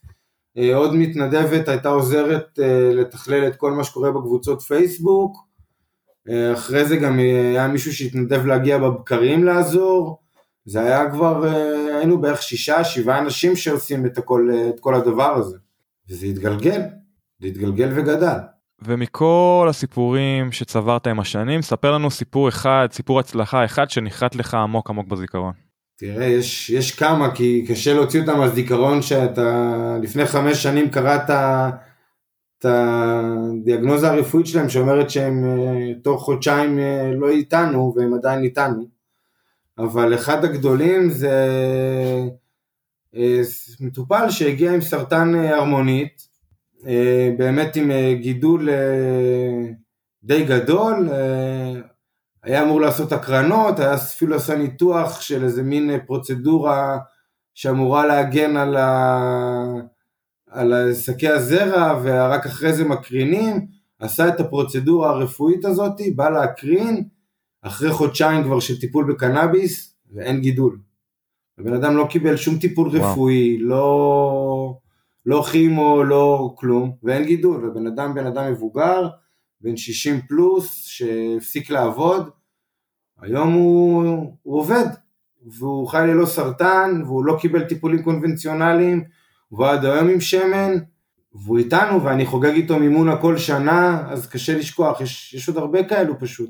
[0.73, 2.60] עוד מתנדבת הייתה עוזרת
[2.93, 5.38] לתכלל את כל מה שקורה בקבוצות פייסבוק,
[6.54, 10.17] אחרי זה גם היה מישהו שהתנדב להגיע בבקרים לעזור,
[10.65, 11.46] זה היה כבר,
[11.98, 15.58] היינו בערך שישה, שבעה אנשים שעושים את, הכל, את כל הדבר הזה,
[16.10, 16.82] וזה התגלגל.
[17.41, 18.38] זה התגלגל וגדל.
[18.82, 24.89] ומכל הסיפורים שצברת עם השנים, ספר לנו סיפור אחד, סיפור הצלחה אחד שנחת לך עמוק
[24.89, 25.54] עמוק בזיכרון.
[25.98, 31.30] תראה, יש, יש כמה, כי קשה להוציא אותם מהזיכרון שאתה לפני חמש שנים קראת
[32.62, 35.45] את הדיאגנוזה הרפואית שלהם שאומרת שהם
[36.04, 36.80] תוך חודשיים
[37.13, 38.88] לא איתנו והם עדיין איתנו.
[39.78, 41.36] אבל אחד הגדולים זה
[43.80, 46.28] מטופל שהגיע עם סרטן הרמונית,
[46.88, 49.69] אה, באמת עם אה, גידול אה,
[50.23, 51.10] די גדול,
[52.44, 56.98] היה אמור לעשות הקרנות, היה אפילו עשה ניתוח של איזה מין פרוצדורה
[57.54, 59.90] שאמורה להגן על, ה...
[60.52, 63.67] על שקי הזרע ורק אחרי זה מקרינים,
[63.99, 67.04] עשה את הפרוצדורה הרפואית הזאת, בא להקרין,
[67.62, 70.79] אחרי חודשיים כבר של טיפול בקנאביס ואין גידול.
[71.60, 73.12] הבן אדם לא קיבל שום טיפול וואו.
[73.12, 74.77] רפואי, לא...
[75.25, 79.10] לא כימו, לא כלום, ואין גידול, ובן אדם בן אדם מבוגר,
[79.62, 82.29] בן 60 פלוס, שהפסיק לעבוד,
[83.21, 84.04] היום הוא,
[84.41, 84.85] הוא עובד,
[85.60, 89.04] והוא חי ללא סרטן, והוא לא קיבל טיפולים קונבנציונליים,
[89.52, 90.71] והוא עד היום עם שמן,
[91.33, 95.83] והוא איתנו, ואני חוגג איתו מימונה כל שנה, אז קשה לשכוח, יש, יש עוד הרבה
[95.83, 96.49] כאלו פשוט.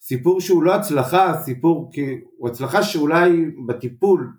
[0.00, 4.32] סיפור שהוא לא הצלחה, סיפור, כי הוא הצלחה שאולי בטיפול,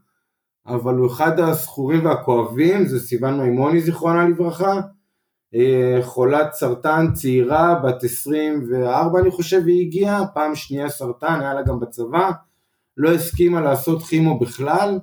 [0.67, 4.81] אבל הוא אחד הזכורים והכואבים, זה סיוון מימוני זיכרונה לברכה,
[5.55, 11.61] אה, חולת סרטן צעירה, בת 24 אני חושב היא הגיעה, פעם שנייה סרטן, היה לה
[11.63, 12.31] גם בצבא,
[12.97, 14.99] לא הסכימה לעשות כימו בכלל,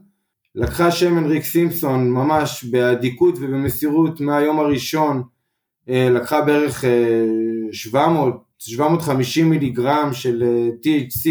[0.54, 5.22] לקחה שמן ריק סימפסון ממש באדיקות ובמסירות מהיום הראשון,
[5.88, 6.84] אה, לקחה בערך
[7.72, 10.44] 700, אה, 750 מיליגרם של
[10.82, 11.30] THC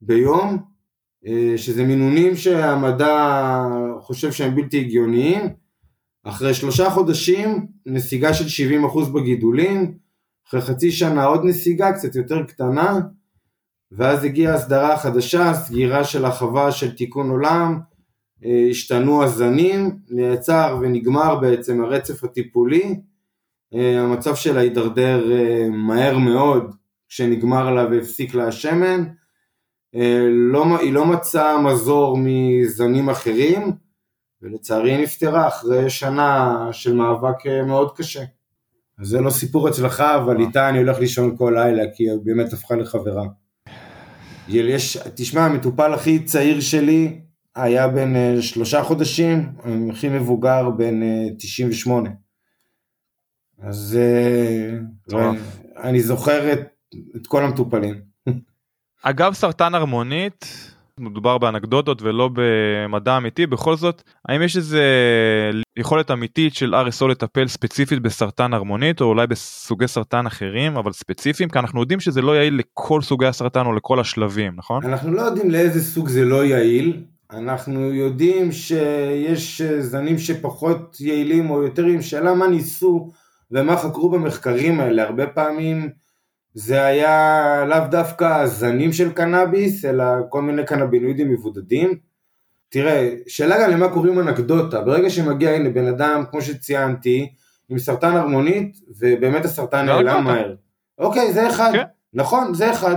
[0.00, 0.58] ביום,
[1.56, 3.62] שזה מינונים שהמדע
[4.00, 5.48] חושב שהם בלתי הגיוניים,
[6.24, 9.98] אחרי שלושה חודשים נסיגה של 70% בגידולים,
[10.48, 13.00] אחרי חצי שנה עוד נסיגה קצת יותר קטנה,
[13.92, 17.95] ואז הגיעה הסדרה החדשה, סגירה של החווה של תיקון עולם, אה,
[18.70, 23.00] השתנו הזנים, נעצר ונגמר בעצם הרצף הטיפולי,
[23.74, 26.74] אה, המצב שלה הידרדר אה, מהר מאוד
[27.08, 29.04] כשנגמר לה והפסיק לה השמן,
[30.52, 33.72] לא, היא לא מצאה מזור מזנים אחרים,
[34.42, 38.24] ולצערי היא נפטרה אחרי שנה של מאבק אה, מאוד קשה.
[39.00, 42.52] אז זה לא סיפור הצלחה, אבל איתה אני הולך לישון כל לילה, כי היא באמת
[42.52, 43.24] הפכה לחברה.
[44.48, 47.20] יש, תשמע, המטופל הכי צעיר שלי
[47.56, 49.52] היה בן אה, שלושה חודשים,
[49.90, 51.00] הכי מבוגר בן
[51.38, 52.10] 98.
[52.10, 52.14] אה,
[53.68, 53.98] אז
[55.82, 56.60] אני זוכר את,
[57.16, 57.94] את כל המטופלים.
[59.02, 60.46] אגב סרטן הרמונית,
[61.00, 64.82] מדובר באנקדוטות ולא במדע אמיתי בכל זאת האם יש איזה
[65.78, 71.48] יכולת אמיתית של RSO לטפל ספציפית בסרטן הרמונית או אולי בסוגי סרטן אחרים אבל ספציפיים
[71.48, 74.84] כי אנחנו יודעים שזה לא יעיל לכל סוגי הסרטן או לכל השלבים נכון?
[74.84, 81.62] אנחנו לא יודעים לאיזה סוג זה לא יעיל אנחנו יודעים שיש זנים שפחות יעילים או
[81.62, 83.12] יותר עם שאלה מה ניסו
[83.50, 85.90] ומה חקרו במחקרים האלה הרבה פעמים
[86.54, 91.98] זה היה לאו דווקא זנים של קנאביס, אלא כל מיני קנבינואידים מבודדים.
[92.68, 97.32] תראה, שאלה גם למה קוראים אנקדוטה, ברגע שמגיע הנה בן אדם, כמו שציינתי,
[97.68, 100.54] עם סרטן הרמונית, ובאמת הסרטן נעלם מהר.
[100.98, 101.76] אוקיי, זה אחד, okay.
[101.76, 101.84] כן.
[102.14, 102.96] נכון, זה אחד.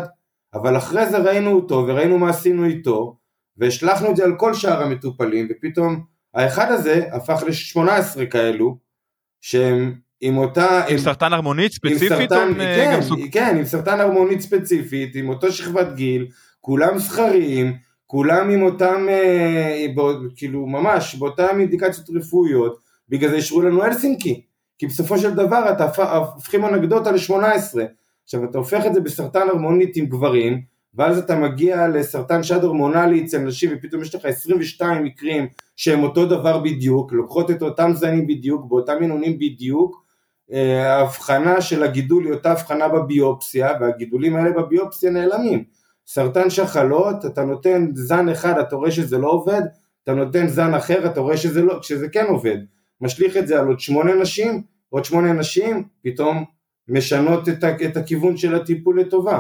[0.54, 3.18] אבל אחרי זה ראינו אותו, וראינו מה עשינו איתו,
[3.60, 6.04] והשלכנו את זה על כל שאר המטופלים, ופתאום
[6.34, 8.78] האחד הזה הפך ל-18 כאלו,
[9.42, 10.86] שהם עם אותה...
[10.86, 12.10] עם, עם סרטן הרמונית ספציפית?
[12.10, 13.20] סרטן, או כן, גם סוג...
[13.32, 16.28] כן, עם סרטן הרמונית ספציפית, עם אותו שכבת גיל,
[16.62, 20.04] כולם זכריים, כולם עם אותם, אה, בא,
[20.36, 22.80] כאילו ממש, באותן אינדיקציות רפואיות,
[23.10, 24.42] בגלל זה אישרו לנו אלסינקי,
[24.78, 27.80] כי בסופו של דבר אתה הופכים אנקדוטה ל-18,
[28.24, 30.62] עכשיו אתה הופך את זה בסרטן הרמונית עם גברים,
[30.94, 36.26] ואז אתה מגיע לסרטן שד הורמונלי אצל נשים ופתאום יש לך 22 מקרים שהם אותו
[36.26, 40.04] דבר בדיוק, לוקחות את אותם זנים בדיוק, באותם מינונים בדיוק,
[40.52, 45.64] אה, ההבחנה של הגידול היא אותה הבחנה בביופסיה והגידולים האלה בביופסיה נעלמים.
[46.08, 49.62] סרטן שחלות, אתה נותן זן אחד, אתה רואה שזה לא עובד,
[50.04, 52.58] אתה נותן זן אחר, אתה רואה שזה, לא, שזה כן עובד.
[53.02, 56.46] משליך את זה על עוד שמונה נשים, עוד שמונה נשים, פתאום
[56.88, 59.40] משנות את, את הכיוון של הטיפול לטובה.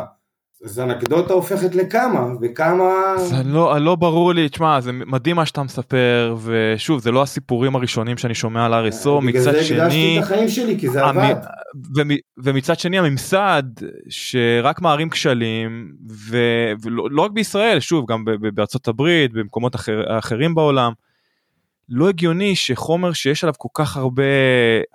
[0.65, 3.13] אז אנקדוטה הופכת לכמה, וכמה...
[3.17, 7.75] זה לא, לא ברור לי, תשמע, זה מדהים מה שאתה מספר, ושוב, זה לא הסיפורים
[7.75, 9.27] הראשונים שאני שומע על RSO, מצד שני...
[9.27, 11.35] בגלל זה הקדשתי את החיים שלי, כי זה עבד.
[12.37, 13.63] ומצד שני הממסד,
[14.09, 15.91] שרק מערים כשלים,
[16.29, 20.91] ולא לא רק בישראל, שוב, גם בארצות הברית, במקומות אחר, אחרים בעולם,
[21.89, 24.23] לא הגיוני שחומר שיש עליו כל כך הרבה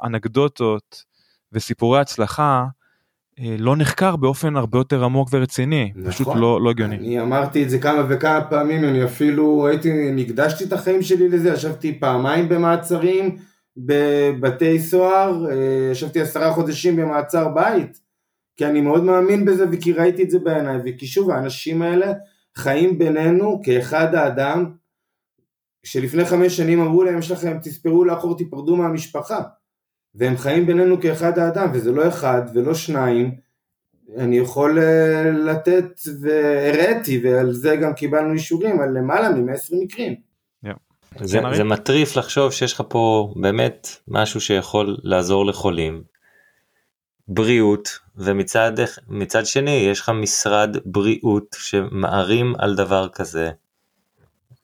[0.05, 1.05] אנקדוטות
[1.53, 2.84] וסיפורי הצלחה, אה,
[3.39, 6.97] לא נחקר באופן הרבה יותר עמוק ורציני, נכון, פשוט לא, לא הגיוני.
[6.97, 11.49] אני אמרתי את זה כמה וכמה פעמים, אני אפילו הייתי, נקדשתי את החיים שלי לזה,
[11.49, 13.37] ישבתי פעמיים במעצרים
[13.77, 18.01] בבתי סוהר, אה, ישבתי עשרה חודשים במעצר בית,
[18.57, 22.13] כי אני מאוד מאמין בזה וכי ראיתי את זה בעיניי, וכי שוב האנשים האלה
[22.57, 24.71] חיים בינינו כאחד האדם,
[25.87, 29.41] שלפני חמש שנים אמרו להם יש לכם תספרו לאחור תיפרדו מהמשפחה
[30.15, 33.35] והם חיים בינינו כאחד האדם, וזה לא אחד ולא שניים,
[34.17, 40.15] אני יכול אה, לתת, והראיתי, ועל זה גם קיבלנו אישורים, על למעלה מ-120 מקרים.
[41.21, 46.03] זה, זה מטריף לחשוב שיש לך פה באמת משהו שיכול לעזור לחולים.
[47.29, 53.51] בריאות ומצד שני יש לך משרד בריאות שמערים על דבר כזה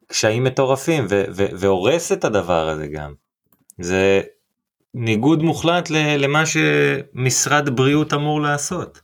[0.06, 3.14] קשיים מטורפים והורס את הדבר הזה גם.
[3.78, 4.20] זה
[4.94, 9.00] ניגוד מוחלט למה שמשרד בריאות אמור לעשות.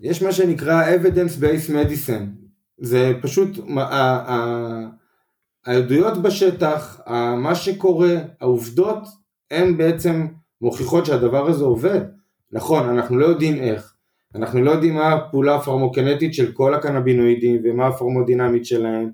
[0.00, 2.46] יש מה שנקרא evidence based medicine,
[2.78, 3.48] זה פשוט
[5.66, 7.00] העדויות בשטח,
[7.36, 9.02] מה שקורה, העובדות,
[9.50, 10.26] הן בעצם
[10.60, 12.00] מוכיחות שהדבר הזה עובד.
[12.52, 13.94] נכון, אנחנו לא יודעים איך,
[14.34, 19.10] אנחנו לא יודעים מה הפעולה הפרמוקנטית של כל הקנבינואידים ומה הפרמודינמית שלהם,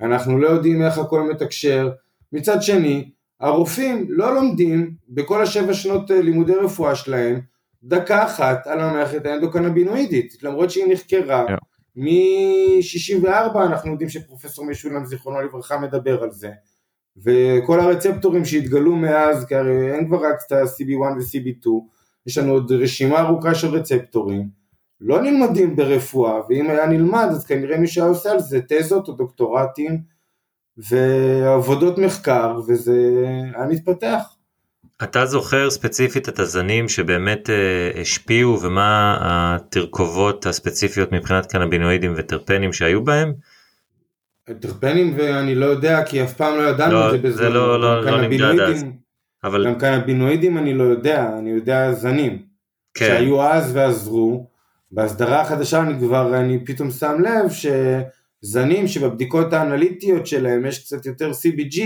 [0.00, 1.90] אנחנו לא יודעים איך הכל מתקשר.
[2.32, 3.10] מצד שני,
[3.42, 7.40] הרופאים לא לומדים בכל השבע שנות אה, לימודי רפואה שלהם
[7.82, 11.46] דקה אחת על המערכת האנדוקנבינואידית, למרות שהיא נחקרה.
[11.46, 11.72] Yeah.
[11.96, 16.50] מ-64 אנחנו יודעים שפרופסור משולם זיכרונו לברכה מדבר על זה.
[17.16, 21.68] וכל הרצפטורים שהתגלו מאז, כי הרי אין כבר רק את ה-CB1 ו-CB2,
[22.26, 24.48] יש לנו עוד רשימה ארוכה של רצפטורים,
[25.00, 29.12] לא נלמדים ברפואה, ואם היה נלמד אז כנראה מי שהיה עושה על זה תזות או
[29.12, 30.11] דוקטורטים
[30.78, 32.92] ועבודות מחקר, וזה
[33.54, 34.22] היה מתפתח.
[35.02, 43.04] אתה זוכר ספציפית את הזנים שבאמת uh, השפיעו ומה התרכובות הספציפיות מבחינת קנבינואידים וטרפנים שהיו
[43.04, 43.32] בהם?
[44.60, 47.42] טרפנים ואני לא יודע כי אף פעם לא ידענו לא, את זה בזמן.
[47.42, 48.84] זה לא, לא, לא נמדד אז.
[49.44, 49.66] אבל...
[49.66, 52.42] גם קנבינואידים אני לא יודע, אני יודע זנים.
[52.94, 53.06] כן.
[53.06, 54.46] שהיו אז ועזרו.
[54.92, 57.50] בהסדרה החדשה אני כבר, אני פתאום שם לב
[58.44, 61.80] שזנים שבבדיקות האנליטיות שלהם יש קצת יותר CBG,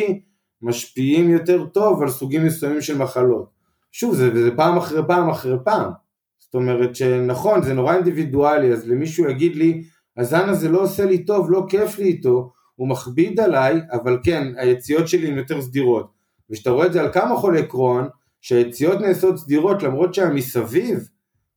[0.62, 3.50] משפיעים יותר טוב על סוגים מסוימים של מחלות.
[3.92, 5.90] שוב, זה, זה פעם אחרי פעם אחרי פעם.
[6.38, 9.82] זאת אומרת שנכון, זה נורא אינדיבידואלי, אז למישהו יגיד לי,
[10.16, 14.52] הזן הזה לא עושה לי טוב, לא כיף לי איתו, הוא מכביד עליי, אבל כן,
[14.56, 16.10] היציאות שלי הן יותר סדירות.
[16.50, 18.08] וכשאתה רואה את זה על כמה חולי קרון,
[18.40, 21.08] שהיציאות נעשות סדירות למרות שהמסביב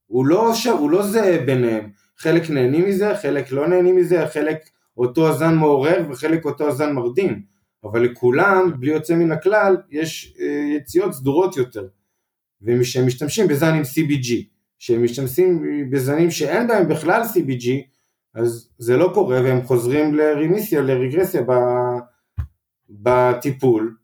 [0.06, 0.54] הוא לא.
[0.72, 1.90] הוא לא זהה ביניהם.
[2.18, 4.58] חלק נהנים מזה, חלק לא נהנים מזה, חלק
[5.00, 7.42] אותו הזן מעורר וחלק אותו הזן מרדים.
[7.84, 11.88] אבל לכולם, בלי יוצא מן הכלל, יש אה, יציאות סדורות יותר.
[12.62, 14.34] וכשהם משתמשים בזן עם CBG,
[14.80, 17.68] כשהם משתמשים בזנים שאין בהם בכלל CBG,
[18.34, 21.42] אז זה לא קורה והם חוזרים לרימיסיה, לרגרסיה
[22.90, 23.96] בטיפול,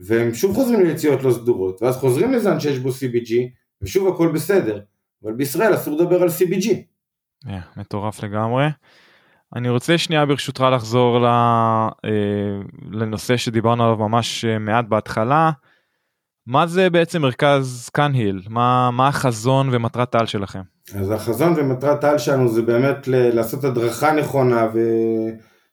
[0.00, 3.32] והם שוב חוזרים ליציאות לא סדורות, ואז חוזרים לזן שיש בו CBG,
[3.82, 4.80] ושוב הכל בסדר,
[5.22, 6.64] אבל בישראל אסור לדבר על CBG.
[6.64, 8.66] Yeah, אה, מטורף לגמרי.
[9.54, 11.88] אני רוצה שנייה ברשותך לחזור אה,
[12.90, 15.50] לנושא שדיברנו עליו ממש אה, מעט בהתחלה.
[16.46, 18.42] מה זה בעצם מרכז קאנהיל?
[18.48, 20.60] מה, מה החזון ומטרת העל שלכם?
[20.94, 24.66] אז החזון ומטרת העל שלנו זה באמת לעשות הדרכה נכונה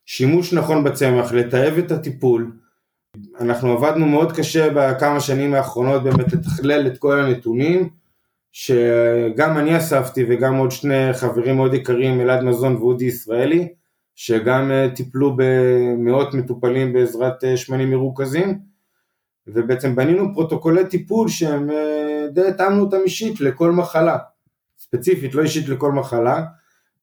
[0.06, 2.52] ושימוש נכון בצמח, לטייב את הטיפול.
[3.40, 7.88] אנחנו עבדנו מאוד קשה בכמה שנים האחרונות באמת לתכלל את כל הנתונים,
[8.56, 13.68] שגם אני אספתי וגם עוד שני חברים מאוד יקרים, אלעד מזון ואודי ישראלי,
[14.14, 18.58] שגם אה, טיפלו במאות מטופלים בעזרת אה, שמנים מרוכזים,
[19.46, 24.18] ובעצם בנינו פרוטוקולי טיפול שהם אה, די התאמנו אותם אישית לכל מחלה.
[24.78, 26.44] ספציפית, לא אישית לכל מחלה,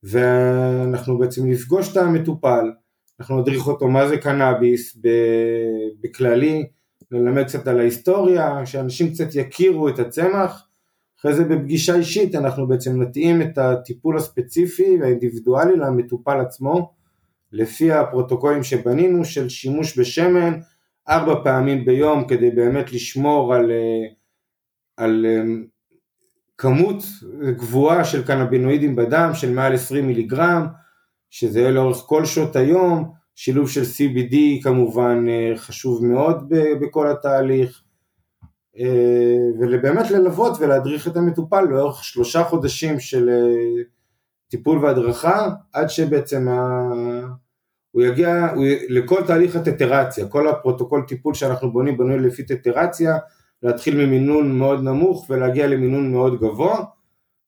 [0.04, 2.72] ואנחנו בעצם נפגוש את המטופל,
[3.20, 4.98] אנחנו נדריך אותו מה זה קנאביס
[6.02, 6.68] בכללי,
[7.12, 10.68] נלמד קצת על ההיסטוריה, שאנשים קצת יכירו את הצמח,
[11.22, 16.94] אחרי זה בפגישה אישית אנחנו בעצם נתאים את הטיפול הספציפי והאינדיבידואלי למטופל עצמו,
[17.52, 20.60] לפי הפרוטוקולים שבנינו של שימוש בשמן
[21.10, 23.72] ארבע פעמים ביום כדי באמת לשמור על,
[24.98, 25.26] על
[26.58, 27.04] כמות
[27.58, 30.68] גבוהה של קנבינואידים בדם של מעל 20 מיליגרם,
[31.30, 37.84] שזה יהיה לאורך כל שעות היום, שילוב של CBD כמובן אה, חשוב מאוד בכל התהליך,
[37.86, 37.91] אה,
[39.60, 43.84] ובאמת ללוות ולהדריך את המטופל לאורך שלושה חודשים של אה,
[44.48, 46.90] טיפול והדרכה, עד שבעצם ה...
[47.92, 48.66] הוא יגיע הוא...
[48.90, 53.18] לכל תהליך הטטרציה, כל הפרוטוקול טיפול שאנחנו בונים בנוי לפי טטרציה,
[53.64, 56.84] להתחיל ממינון מאוד נמוך ולהגיע למינון מאוד גבוה,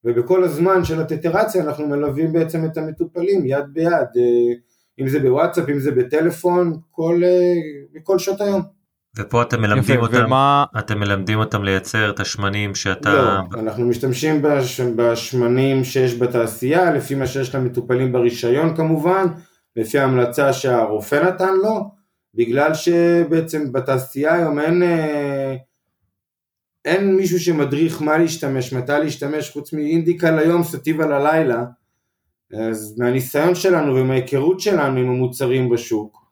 [0.03, 4.53] ובכל הזמן של הטטרציה אנחנו מלווים בעצם את המטופלים יד ביד, אה,
[4.99, 8.82] אם זה בוואטסאפ, אם זה בטלפון, כל, אה, כל שעות היום.
[9.17, 10.65] ופה אתם מלמדים יפה, אותם, ומה...
[10.79, 13.13] אתם מלמדים אותם לייצר את השמנים שאתה...
[13.13, 14.81] לא, אנחנו משתמשים בש...
[14.81, 19.25] בשמנים שיש בתעשייה, לפי מה שיש למטופלים ברישיון כמובן,
[19.75, 21.91] לפי ההמלצה שהרופא נתן לו,
[22.33, 24.83] בגלל שבעצם בתעשייה היום אין...
[24.83, 25.55] אה,
[26.85, 31.63] אין מישהו שמדריך מה להשתמש, מתי להשתמש, חוץ מאינדיקה ליום, סטיבה ללילה.
[32.53, 36.25] אז מהניסיון שלנו ומההיכרות שלנו עם המוצרים בשוק,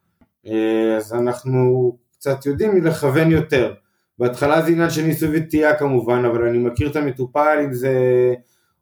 [0.47, 1.91] אה, אז אנחנו
[2.22, 3.74] קצת יודעים לכוון יותר.
[4.19, 7.93] בהתחלה זה עניין של ניסוי וטעייה כמובן, אבל אני מכיר את המטופל, אם זה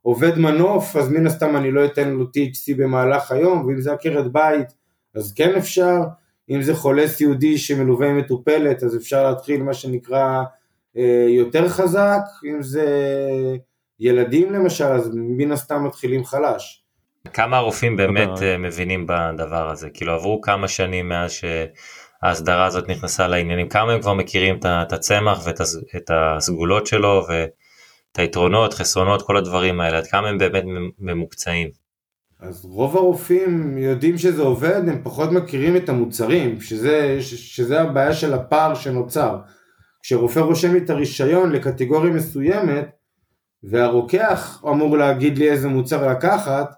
[0.01, 4.31] עובד מנוף, אז מן הסתם אני לא אתן לו THC במהלך היום, ואם זה עקרת
[4.31, 4.67] בית,
[5.15, 5.95] אז כן אפשר.
[6.49, 10.43] אם זה חולה סיעודי שמלווה עם מטופלת, אז אפשר להתחיל מה שנקרא
[10.97, 12.85] אה, יותר חזק, אם זה
[13.99, 16.83] ילדים למשל, אז מן הסתם מתחילים חלש.
[17.33, 19.89] כמה הרופאים באמת אה, מבינים בדבר הזה?
[19.89, 21.31] כאילו עברו כמה שנים מאז
[22.21, 27.25] שההסדרה הזאת נכנסה לעניינים, כמה הם כבר מכירים את הצמח ואת הסגולות שלו
[28.11, 30.63] את היתרונות, חסרונות, כל הדברים האלה, עד כמה הם באמת
[30.99, 31.69] ממוקצעים.
[32.39, 38.33] אז רוב הרופאים יודעים שזה עובד, הם פחות מכירים את המוצרים, שזה, שזה הבעיה של
[38.33, 39.37] הפער שנוצר.
[40.03, 42.89] כשרופא רושם לי את הרישיון לקטגוריה מסוימת,
[43.63, 46.69] והרוקח אמור להגיד לי איזה מוצר לקחת,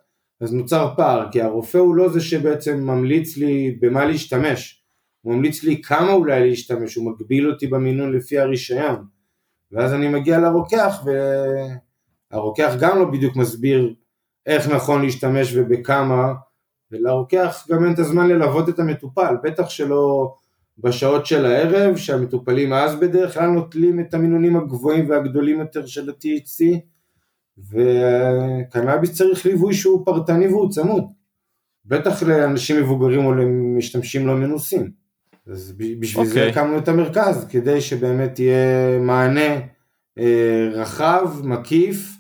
[0.42, 4.81] אז נוצר פער, כי הרופא הוא לא זה שבעצם ממליץ לי במה להשתמש,
[5.22, 9.06] הוא ממליץ לי כמה אולי להשתמש, הוא מגביל אותי במינון לפי הרישיון,
[9.72, 11.06] ואז אני מגיע לרוקח
[12.32, 13.94] והרוקח גם לא בדיוק מסביר
[14.46, 16.34] איך נכון להשתמש ובכמה,
[16.92, 20.34] ולרוקח גם אין את הזמן ללוות את המטופל, בטח שלא
[20.78, 26.66] בשעות של הערב, שהמטופלים אז בדרך כלל נוטלים את המינונים הגבוהים והגדולים יותר של ה-THC,
[27.58, 31.04] וקנאביס צריך ליווי שהוא פרטני והוא צמוד,
[31.86, 35.01] בטח לאנשים מבוגרים או למשתמשים לא מנוסים.
[35.48, 36.28] אז בשביל okay.
[36.28, 36.50] זה אוקיי.
[36.50, 39.60] הקמנו את המרכז, כדי שבאמת יהיה מענה
[40.18, 42.18] אה, רחב, מקיף,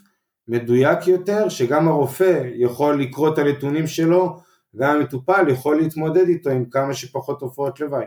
[0.47, 4.37] מדויק יותר, שגם הרופא יכול לקרוא את הנתונים שלו,
[4.75, 8.05] גם המטופל יכול להתמודד איתו עם כמה שפחות תופעות לוואי.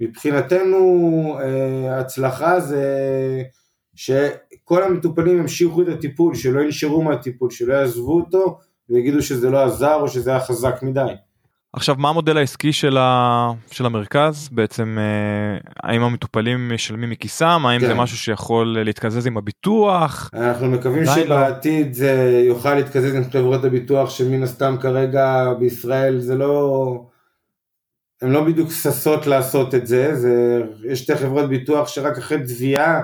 [0.00, 2.84] מבחינתנו אה, הצלחה זה
[3.94, 8.58] שכל המטופלים ימשיכו את הטיפול, שלא ינשרו מהטיפול, שלא יעזבו אותו
[8.88, 11.12] ויגידו שזה לא עזר או שזה היה חזק מדי.
[11.72, 13.50] עכשיו מה המודל העסקי של, ה...
[13.70, 17.86] של המרכז בעצם אה, האם המטופלים משלמים מכיסם האם כן.
[17.86, 21.14] זה משהו שיכול להתקזז עם הביטוח אנחנו מקווים לא.
[21.14, 21.92] שבעתיד לא.
[21.92, 27.04] זה יוכל להתקזז עם חברות הביטוח שמן הסתם כרגע בישראל זה לא
[28.22, 33.02] הן לא בדיוק ששות לעשות את זה, זה יש שתי חברות ביטוח שרק אחרי תביעה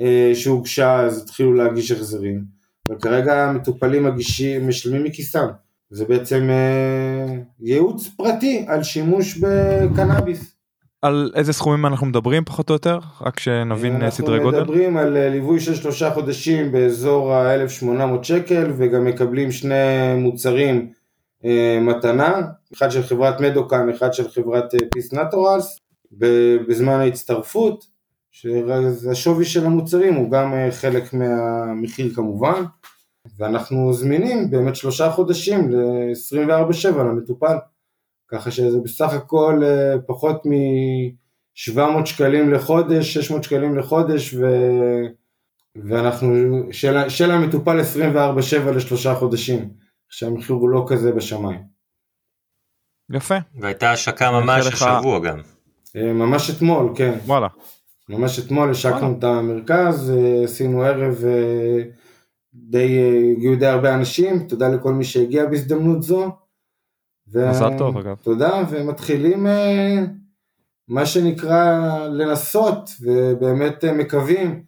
[0.00, 2.44] אה, שהוגשה אז התחילו להגיש החזרים
[2.90, 5.46] וכרגע המטופלים מגישים משלמים מכיסם
[5.94, 10.56] זה בעצם אה, ייעוץ פרטי על שימוש בקנאביס.
[11.02, 12.98] על איזה סכומים אנחנו מדברים פחות או יותר?
[13.20, 14.58] רק שנבין אה, סדרי גודל.
[14.58, 20.88] אנחנו מדברים על אה, ליווי של שלושה חודשים באזור ה-1800 שקל וגם מקבלים שני מוצרים
[21.44, 22.40] אה, מתנה,
[22.72, 25.80] אחד של חברת מדוקן, אחד של חברת אה, פיס נטורלס,
[26.68, 27.86] בזמן ההצטרפות,
[28.30, 32.64] שהשווי של המוצרים הוא גם אה, חלק מהמחיר כמובן.
[33.38, 37.56] ואנחנו זמינים באמת שלושה חודשים ל-24/7 למטופל,
[38.28, 44.46] ככה שזה בסך הכל אה, פחות מ-700 שקלים לחודש, 600 שקלים לחודש, ו...
[45.76, 46.32] ואנחנו,
[46.72, 49.70] של, של המטופל 24/7 לשלושה חודשים,
[50.08, 51.60] שהמחיר הוא לא כזה בשמיים.
[53.10, 53.34] יפה.
[53.60, 55.38] והייתה השקה ממש השבוע גם.
[55.96, 57.18] אה, ממש אתמול, כן.
[57.26, 57.48] וואלה.
[58.08, 61.24] ממש אתמול השקנו את המרכז, אה, עשינו ערב
[62.54, 63.00] די,
[63.36, 66.30] הגיעו די הרבה אנשים, תודה לכל מי שהגיע בהזדמנות זו.
[67.32, 67.48] ו...
[67.50, 68.16] מזל טוב אגב.
[68.22, 70.04] תודה, ומתחילים אה,
[70.88, 74.62] מה שנקרא לנסות, ובאמת אה, מקווים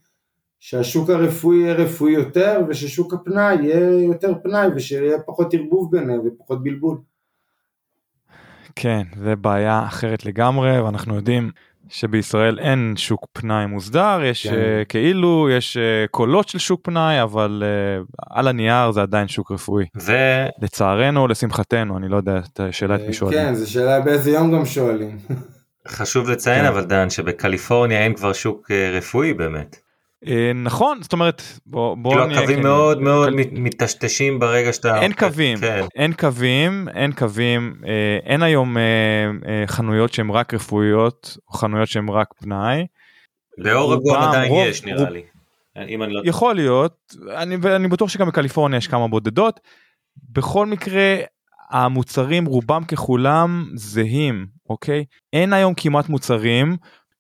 [0.59, 6.63] שהשוק הרפואי יהיה רפואי יותר, וששוק הפנאי יהיה יותר פנאי, ושיהיה פחות ערבוב ביניהם ופחות
[6.63, 6.99] בלבול.
[8.77, 11.51] כן, זה בעיה אחרת לגמרי, ואנחנו יודעים
[11.89, 14.55] שבישראל אין שוק פנאי מוסדר יש כן.
[14.55, 19.53] uh, כאילו יש uh, קולות של שוק פנאי אבל uh, על הנייר זה עדיין שוק
[19.53, 19.85] רפואי.
[19.97, 20.13] ו...
[20.63, 23.39] לצערנו לשמחתנו אני לא יודע את השאלה את מי שואלים.
[23.39, 25.19] כן זו שאלה באיזה יום גם שואלים.
[25.89, 26.67] חשוב לציין כן.
[26.67, 29.77] אבל דן שבקליפורניה אין כבר שוק רפואי באמת.
[30.29, 35.59] אה, נכון זאת אומרת בוא בוא כאילו הקווים מאוד מאוד מטשטשים ברגע שאתה אין קווים
[35.59, 35.85] כן.
[35.97, 42.09] אין קווים אין קווים אה, אין היום אה, חנויות שהן רק רפואיות או חנויות שהן
[42.09, 42.87] רק פנאי.
[43.59, 45.23] באורגון עדיין יש נראה לי.
[45.77, 46.21] אני לא...
[46.25, 49.61] יכול להיות אני, ואני בטוח שגם בקליפורניה יש כמה בודדות.
[50.33, 51.17] בכל מקרה
[51.71, 56.77] המוצרים רובם ככולם זהים אוקיי אין היום כמעט מוצרים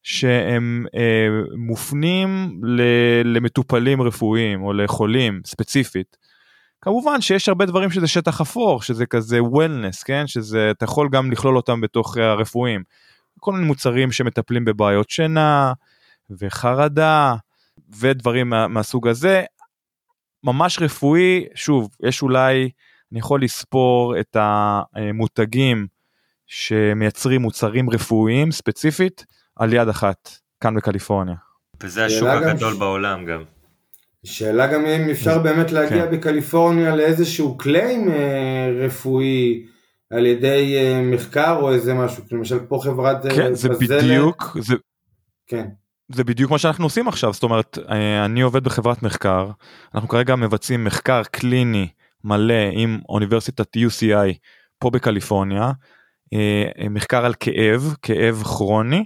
[0.07, 2.81] שהם אה, מופנים ל,
[3.37, 6.17] למטופלים רפואיים או לחולים ספציפית.
[6.81, 11.33] כמובן שיש הרבה דברים שזה שטח אפור שזה כזה וולנס כן שזה אתה יכול גם
[11.33, 12.83] לכלול אותם בתוך הרפואיים.
[13.41, 15.73] כל מיני מוצרים שמטפלים בבעיות שינה
[16.31, 17.35] וחרדה
[17.99, 19.45] ודברים מה, מהסוג הזה.
[20.45, 22.71] ממש רפואי שוב יש אולי
[23.13, 25.87] אני יכול לספור את המותגים
[26.47, 29.27] שמייצרים מוצרים רפואיים ספציפית
[29.57, 30.31] על יד אחת,
[30.61, 31.37] כאן בקליפורניה.
[31.83, 32.77] וזה השוק הגדול ש...
[32.77, 33.43] בעולם גם.
[34.27, 36.17] שאלה גם אם אפשר באמת להגיע כן.
[36.17, 39.67] בקליפורניה לאיזשהו קליים אה, רפואי
[40.11, 44.05] על ידי אה, מחקר או איזה משהו, למשל פה חברת אה, כן, זה בזלת.
[44.05, 44.75] בדיוק, זה...
[45.47, 45.69] כן.
[46.13, 47.79] זה בדיוק מה שאנחנו עושים עכשיו, זאת אומרת,
[48.25, 49.51] אני עובד בחברת מחקר,
[49.95, 51.89] אנחנו כרגע מבצעים מחקר קליני
[52.25, 54.33] מלא עם אוניברסיטת UCI
[54.79, 55.73] פה בקליפורניה,
[56.91, 59.05] מחקר על כאב, כאב כרוני,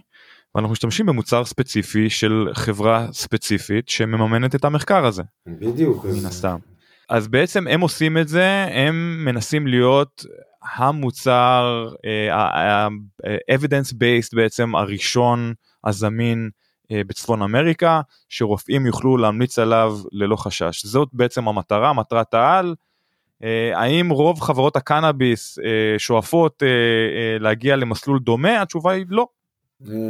[0.54, 6.04] ואנחנו משתמשים במוצר ספציפי של חברה ספציפית שמממנת את המחקר הזה בדיוק.
[6.04, 6.56] מן הסתם.
[7.08, 10.24] אז בעצם הם עושים את זה הם מנסים להיות
[10.76, 11.88] המוצר
[13.50, 16.50] evidence based בעצם הראשון הזמין
[16.92, 22.74] אה, בצפון אמריקה שרופאים יוכלו להמליץ עליו ללא חשש זאת בעצם המטרה מטרת העל.
[23.44, 26.62] אה, האם רוב חברות הקנאביס אה, שואפות
[27.40, 29.26] להגיע למסלול דומה התשובה היא לא.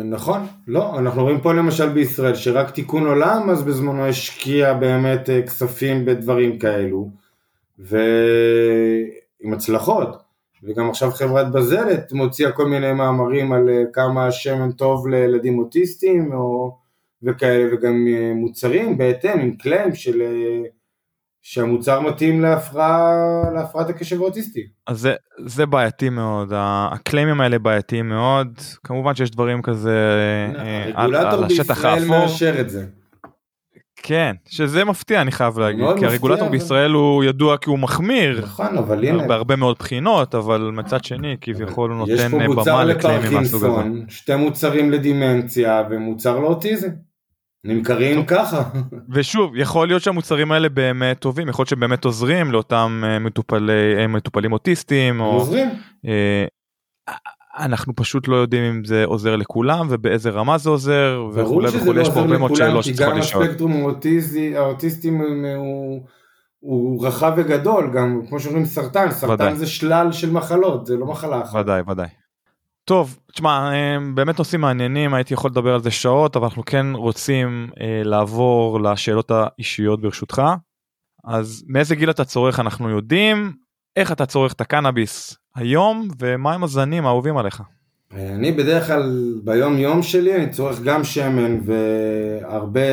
[0.04, 6.04] נכון לא אנחנו רואים פה למשל בישראל שרק תיקון עולם אז בזמנו השקיע באמת כספים
[6.04, 7.10] בדברים כאלו
[7.78, 10.30] ועם הצלחות.
[10.62, 16.32] וגם עכשיו חברת בזלת מוציאה כל מיני מאמרים על אה, כמה שמן טוב לילדים אוטיסטים
[16.32, 16.76] או
[17.22, 20.62] וכאלה וגם אה, מוצרים בהתאם עם קליים של אה,
[21.42, 23.12] שהמוצר מתאים להפרעה,
[23.54, 24.60] להפרעת הקשב האוטיסטי.
[24.86, 25.14] אז זה,
[25.46, 29.98] זה בעייתי מאוד, הקליימים האלה בעייתיים מאוד, כמובן שיש דברים כזה
[30.94, 31.90] על, על השטח האפור.
[31.90, 32.86] הרגולטור בישראל מאשר את זה.
[34.02, 36.50] כן, שזה מפתיע אני חייב להגיד, כי הרגולטור אבל...
[36.50, 41.36] בישראל הוא ידוע כי הוא מחמיר, נכון, אבל הנה, בהרבה מאוד בחינות, אבל מצד שני
[41.40, 43.80] כביכול הוא נותן במה לקליימים מהסוג הזה.
[44.08, 46.88] שתי מוצרים לדימנציה ומוצר לאוטיזם.
[47.64, 48.62] נמכרים ככה.
[49.14, 53.96] ושוב, יכול להיות שהמוצרים האלה באמת טובים, יכול להיות שהם באמת עוזרים לאותם אה, מטופלי,
[53.98, 55.20] אה, מטופלים אוטיסטים.
[55.20, 55.68] או, עוזרים.
[56.06, 56.44] אה,
[57.58, 62.02] אנחנו פשוט לא יודעים אם זה עוזר לכולם ובאיזה רמה זה עוזר וכולי וכולי לא
[62.02, 63.42] יש פה הרבה מאוד שאלות שצריכות לשאול.
[63.42, 63.96] כי גם הספקטרום
[64.56, 65.20] האוטיסטים
[65.56, 66.06] הוא,
[66.60, 69.56] הוא רחב וגדול גם כמו שאומרים סרטן סרטן ודאי.
[69.56, 71.60] זה שלל של מחלות זה לא מחלה אחת.
[71.60, 72.08] ודאי ודאי.
[72.90, 73.70] טוב תשמע
[74.14, 78.80] באמת נושאים מעניינים הייתי יכול לדבר על זה שעות אבל אנחנו כן רוצים אה, לעבור
[78.80, 80.42] לשאלות האישיות ברשותך.
[81.24, 83.52] אז מאיזה גיל אתה צורך אנחנו יודעים.
[83.96, 87.62] איך אתה צורך את הקנאביס היום ומהם הזנים האהובים עליך?
[88.12, 92.90] אני בדרך כלל ביום יום שלי אני צורך גם שמן והרבה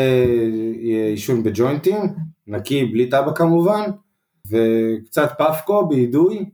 [1.12, 2.02] עישון בג'וינטים,
[2.48, 3.82] נקי בלי טבע כמובן,
[4.52, 6.45] וקצת פפקו באידוי,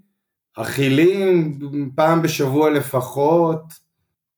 [0.58, 1.60] אכילים
[1.96, 3.64] פעם בשבוע לפחות,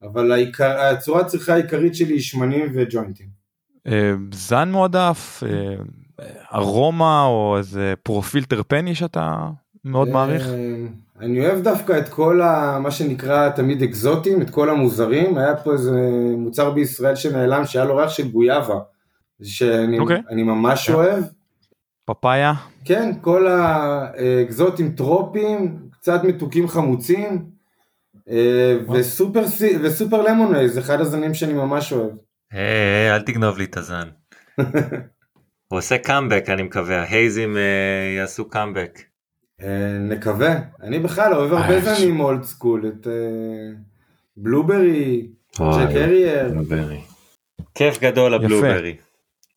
[0.04, 3.28] אבל העיקר, הצורת צריכה העיקרית שלי היא שמנים וג'וינטים.
[3.88, 5.76] אה, זן מועדף, אה,
[6.54, 9.50] ארומה או איזה פרופיל טרפני שאתה
[9.86, 10.48] מאוד מעריך?
[10.48, 10.86] אה,
[11.20, 15.74] אני אוהב דווקא את כל ה, מה שנקרא תמיד אקזוטים, את כל המוזרים, היה פה
[15.74, 15.92] איזה
[16.38, 18.80] מוצר בישראל שנעלם שהיה לו ריח של גויאבה,
[19.44, 20.02] שאני okay.
[20.02, 20.44] אוקיי.
[20.44, 20.94] ממש yeah.
[20.94, 21.24] אוהב.
[22.06, 22.54] פפאיה?
[22.86, 27.46] כן, כל האקזוטים טרופיים, קצת מתוקים חמוצים,
[28.30, 29.44] אה, ו Super,
[29.84, 32.12] ו Super Lemon Haze, אחד הזנים שאני ממש אוהב.
[32.52, 34.08] היי, hey, hey, אל תגנוב לי את הזן.
[35.68, 39.00] הוא עושה קאמבק אני מקווה, ההייזים אה, יעשו קאמבק.
[39.62, 40.56] אה, נקווה.
[40.84, 43.08] אני בכלל אוהב הרבה זנים old school, את
[44.38, 45.28] Blueberry,
[45.60, 46.54] Jack Herer.
[47.76, 48.96] כיף גדול ה blueberry.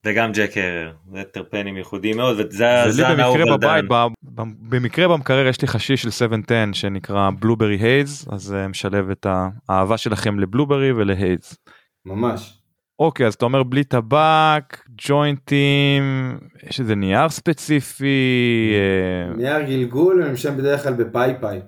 [0.06, 4.48] וגם ג'ק הרר, זה טרפנים ייחודיים מאוד, וזה הזן האהוב על דן.
[4.60, 9.26] במקרה במקרר יש לי חשיש של 710 שנקרא blueberry haze, אז זה משלב את
[9.68, 11.58] האהבה שלכם ל blueberry ול haze.
[12.06, 12.58] ממש.
[12.98, 14.78] אוקיי אז אתה אומר בלי טבק
[15.08, 16.38] ג'וינטים
[16.68, 21.60] יש איזה נייר ספציפי אה, נייר גלגול אני משם בדרך כלל בפייפאי.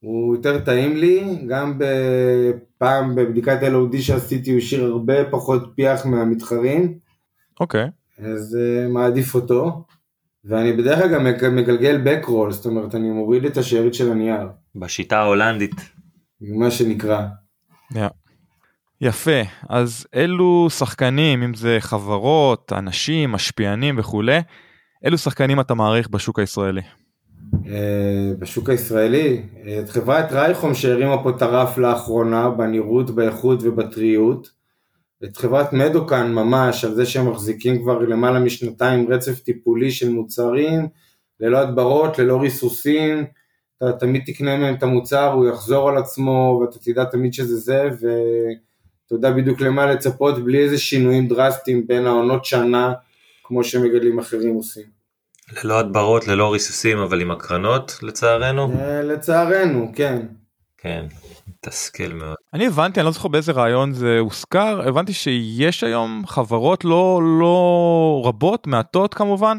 [0.00, 6.98] הוא יותר טעים לי גם בפעם בבדיקת LOD שעשיתי הוא השאיר הרבה פחות פיח מהמתחרים.
[7.60, 7.86] אוקיי.
[8.18, 9.84] אז uh, מעדיף אותו.
[10.44, 14.48] ואני בדרך כלל גם מגלגל בקרול זאת אומרת אני מוריד את השארית של הנייר.
[14.74, 15.74] בשיטה ההולנדית.
[16.40, 17.26] מה שנקרא.
[17.92, 17.96] Yeah.
[19.00, 24.40] יפה, אז אלו שחקנים, אם זה חברות, אנשים, משפיענים וכולי,
[25.04, 26.80] אילו שחקנים אתה מעריך בשוק הישראלי?
[27.66, 29.42] אה, בשוק הישראלי,
[29.82, 34.61] את חברת רייכום שהרימה פה טרף לאחרונה בנראות, באיכות ובטריות.
[35.24, 40.88] את חברת מדוקן ממש על זה שהם מחזיקים כבר למעלה משנתיים רצף טיפולי של מוצרים,
[41.40, 43.24] ללא הדברות, ללא ריסוסים,
[43.76, 47.88] אתה תמיד תקנה מהם את המוצר, הוא יחזור על עצמו ואתה תדע תמיד שזה זה,
[48.00, 48.08] ו...
[49.12, 52.92] אתה יודע בדיוק למה לצפות בלי איזה שינויים דרסטיים בין העונות שנה
[53.44, 54.82] כמו שמגדלים אחרים עושים.
[55.64, 58.72] ללא הדברות, ללא ריסוסים, אבל עם הקרנות לצערנו?
[58.80, 60.26] אה, לצערנו, כן.
[60.78, 61.06] כן,
[61.48, 62.34] מתסכל מאוד.
[62.54, 68.22] אני הבנתי, אני לא זוכר באיזה רעיון זה הוזכר, הבנתי שיש היום חברות לא, לא
[68.24, 69.58] רבות, מעטות כמובן,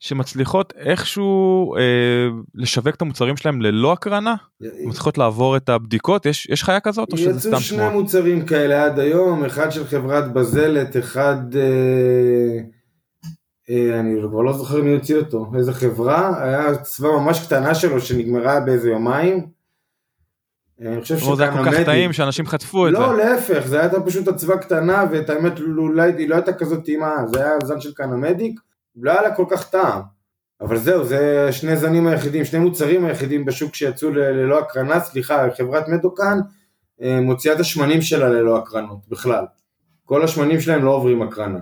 [0.00, 4.34] שמצליחות איכשהו אה, לשווק את המוצרים שלהם ללא הקרנה?
[4.60, 6.26] מצליחות לעבור את הבדיקות?
[6.26, 7.60] יש, יש חיה כזאת או שזה סתם שמוע?
[7.60, 11.56] יצאו שני מוצרים כאלה עד היום, אחד של חברת בזלת, אחד...
[11.56, 12.58] אה,
[13.70, 18.00] אה, אני כבר לא זוכר מי הוציא אותו, איזה חברה, היה צבא ממש קטנה שלו
[18.00, 19.55] שנגמרה באיזה יומיים.
[20.80, 22.98] אני חושב או זה היה כל כך טעים שאנשים חטפו את זה.
[22.98, 27.16] לא, להפך, זה הייתה פשוט אצווה קטנה, ואת האמת, אולי היא לא הייתה כזאת טעימה,
[27.26, 28.60] זה היה זן של קנמדיק,
[28.96, 30.00] לא היה לה כל כך טעם.
[30.60, 35.88] אבל זהו, זה שני זנים היחידים, שני מוצרים היחידים בשוק שיצאו ללא הקרנה, סליחה, חברת
[35.88, 36.38] מדוקן
[37.02, 39.44] אה, מוציאה את השמנים שלה ללא הקרנות, בכלל.
[40.04, 41.58] כל השמנים שלהם לא עוברים הקרנה.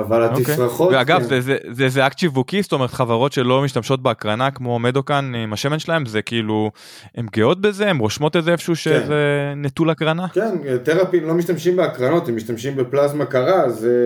[0.00, 0.42] אבל אוקיי.
[0.54, 0.92] התפרחות...
[0.92, 1.24] ואגב כן.
[1.28, 5.52] זה- זה- זה איזה אקט שיווקי זאת אומרת חברות שלא משתמשות בהקרנה כמו מדוקן עם
[5.52, 6.70] השמן שלהם זה כאילו
[7.14, 9.14] הם גאות בזה הם רושמות את זה איפשהו שזה
[9.56, 10.28] נטול הקרנה.
[10.28, 13.96] כן, תרפין לא משתמשים בהקרנות, הם משתמשים בפלזמה קרה, זה,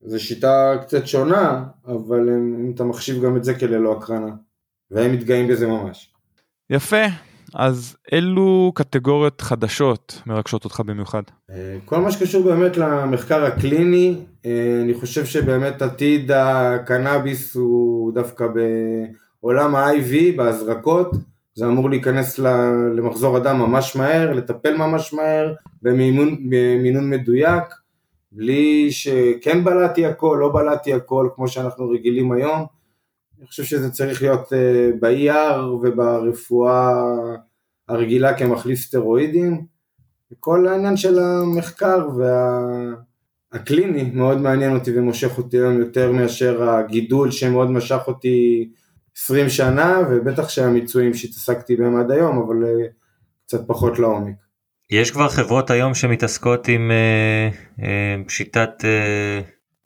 [0.00, 4.30] זה שיטה קצת שונה, אבל אם אתה מחשיב גם את זה כללא הקרנה,
[4.90, 6.12] והם מתגאים בזה ממש.
[6.70, 6.96] יפה
[7.54, 11.22] אז אילו קטגוריות חדשות מרגשות אותך במיוחד.
[11.50, 18.46] אה, כל מה שקשור באמת למחקר הקליני, אה, אני חושב שבאמת עתיד הקנאביס הוא דווקא
[19.40, 21.10] בעולם ה-IV, בהזרקות,
[21.54, 22.38] זה אמור להיכנס
[22.96, 27.64] למחזור הדם ממש מהר, לטפל ממש מהר, במינון מדויק,
[28.32, 32.66] בלי שכן בלעתי הכל, לא בלעתי הכל, כמו שאנחנו רגילים היום.
[33.42, 36.92] אני חושב שזה צריך להיות אה, ב-ER וברפואה
[37.88, 39.66] הרגילה כמחליף סטרואידים.
[40.40, 42.08] כל העניין של המחקר
[43.52, 48.68] והקליני מאוד מעניין אותי ומושך אותי היום יותר מאשר הגידול שמאוד משך אותי
[49.16, 52.86] 20 שנה ובטח שהמיצויים שהתעסקתי בהם עד היום אבל אה,
[53.46, 54.34] קצת פחות לעומק.
[54.90, 57.48] יש כבר חברות היום שמתעסקות עם אה,
[57.84, 59.40] אה, שיטת אה,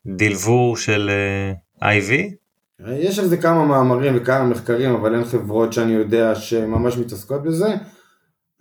[0.07, 1.11] דלבור של
[1.83, 2.13] אה, IV?
[2.85, 7.75] יש על זה כמה מאמרים וכמה מחקרים אבל אין חברות שאני יודע שממש מתעסקות בזה.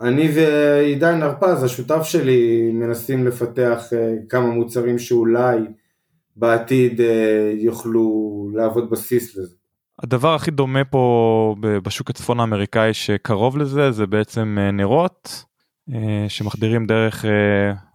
[0.02, 5.58] אני ועידן הרפז השותף שלי מנסים לפתח אה, כמה מוצרים שאולי
[6.36, 9.56] בעתיד אה, יוכלו להוות בסיס לזה.
[10.04, 15.44] הדבר הכי דומה פה בשוק הצפון האמריקאי שקרוב לזה זה בעצם אה, נרות
[16.28, 17.30] שמחדירים דרך אה,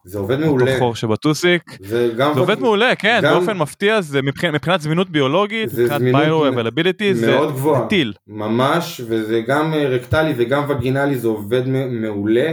[0.05, 0.79] זה עובד מעולה.
[0.79, 1.63] חור שבטוסיק.
[1.89, 6.01] וגם זה עובד מעולה כן גם- באופן מפתיע זה מבחינת, מבחינת זמינות ביולוגית זה מבחינת
[6.01, 7.81] זמינות ביו מ- availability זה גבוהה.
[7.83, 8.13] זה טיל.
[8.27, 12.53] ממש, וזה גם אה, רקטלי וגם וגינלי, זה עובד מעולה.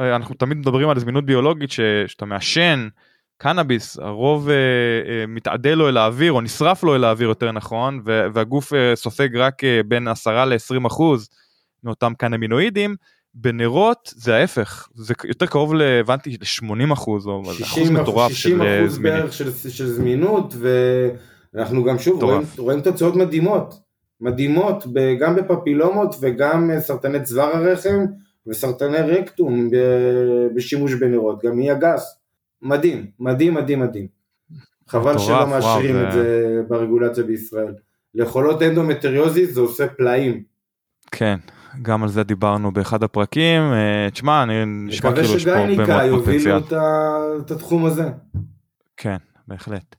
[0.00, 1.70] אה, אנחנו תמיד מדברים על זמינות ביולוגית
[2.06, 2.88] שאתה מעשן
[3.38, 8.00] קנאביס הרוב אה, אה, מתעדה לו אל האוויר או נשרף לו אל האוויר יותר נכון
[8.34, 11.28] והגוף אה, סופג רק אה, בין 10 ל-20 אחוז
[11.84, 12.94] מאותם קנמינואידים
[13.34, 18.62] בנרות זה ההפך זה יותר קרוב הבנתי ל-80 אחוז או אחוז 60 מטורף 60 של
[18.62, 19.20] אה, אחוז זמינים.
[19.20, 20.54] בערך של, של זמינות,
[21.54, 22.42] ואנחנו גם שוב רואים.
[22.58, 23.74] רואים תוצאות מדהימות.
[24.20, 24.84] מדהימות,
[25.20, 28.04] גם בפפילומות וגם אה, סרטני צוואר הרחם
[28.46, 29.70] וסרטני רקטום
[30.54, 32.18] בשימוש בנרות, גם המעי הגס.
[32.62, 34.06] מדהים, מדהים, מדהים, מדהים.
[34.88, 37.74] חבל שלא מאשרים את זה ברגולציה בישראל.
[38.14, 40.42] לחולות אנדומטריוזיס זה עושה פלאים.
[41.10, 41.36] כן
[41.82, 45.66] גם על זה דיברנו באחד הפרקים אה, תשמע אני נשמע מקווה כאילו יש פה הרבה
[45.86, 46.56] מאוד יובילו פוטנציאל.
[46.58, 47.16] את ה-
[47.46, 48.10] את התחום הזה.
[48.96, 49.16] כן,
[49.48, 49.96] בהחלט.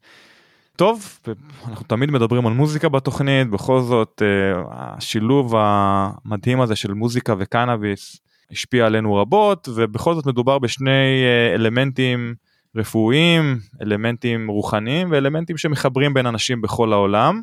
[0.76, 1.20] טוב,
[1.68, 8.18] אנחנו תמיד מדברים על מוזיקה בתוכנית, בכל זאת אה, השילוב המדהים הזה של מוזיקה וקנאביס
[8.52, 10.90] השפיע עלינו רבות, ובכל זאת מדובר בשני
[11.26, 12.36] אה, אלמנטים
[12.76, 17.42] רפואיים, אלמנטים רוחניים ואלמנטים שמחברים בין אנשים בכל העולם,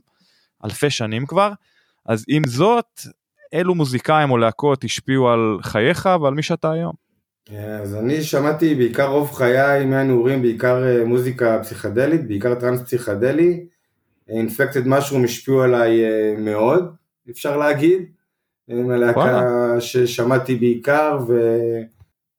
[0.64, 1.52] אלפי שנים כבר.
[2.06, 3.00] אז עם זאת,
[3.52, 6.92] אילו מוזיקאים או להקות השפיעו על חייך ועל מי שאתה היום?
[7.82, 13.66] אז אני שמעתי בעיקר רוב חיי מהנעורים, בעיקר אה, מוזיקה פסיכדלית, בעיקר טראנס פסיכדלי.
[14.28, 16.94] אינפקטד משרום השפיעו עליי אה, מאוד,
[17.30, 18.02] אפשר להגיד.
[18.68, 19.80] הלהקה.
[19.80, 21.32] ששמעתי בעיקר, ו...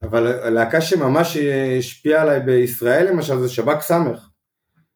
[0.04, 1.38] אבל הלהקה שממש
[1.78, 4.30] השפיעה עליי בישראל למשל זה שב"כ סמך.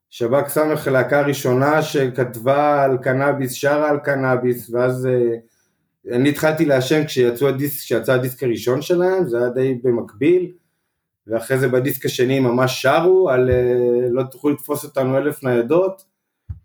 [0.09, 5.35] שב"כ סמך הלהקה הראשונה שכתבה על קנאביס, שרה על קנאביס, ואז אה,
[6.11, 10.51] אני התחלתי לעשן כשיצא הדיסק, הדיסק הראשון שלהם, זה היה די במקביל,
[11.27, 16.03] ואחרי זה בדיסק השני ממש שרו על אה, לא תוכלו לתפוס אותנו אלף ניידות,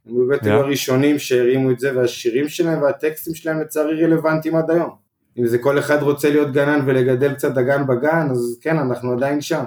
[0.06, 0.64] הם באמת היו Yeah.
[0.64, 4.90] הראשונים שהרימו את זה, והשירים שלהם והטקסטים שלהם לצערי רלוונטיים עד היום.
[5.38, 9.40] אם זה כל אחד רוצה להיות גנן ולגדל קצת דגן בגן, אז כן, אנחנו עדיין
[9.40, 9.64] שם.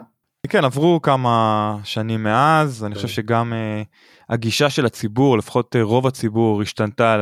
[0.50, 3.02] כן עברו כמה שנים מאז אני כן.
[3.02, 3.82] חושב שגם אה,
[4.30, 7.16] הגישה של הציבור לפחות אה, רוב הציבור השתנתה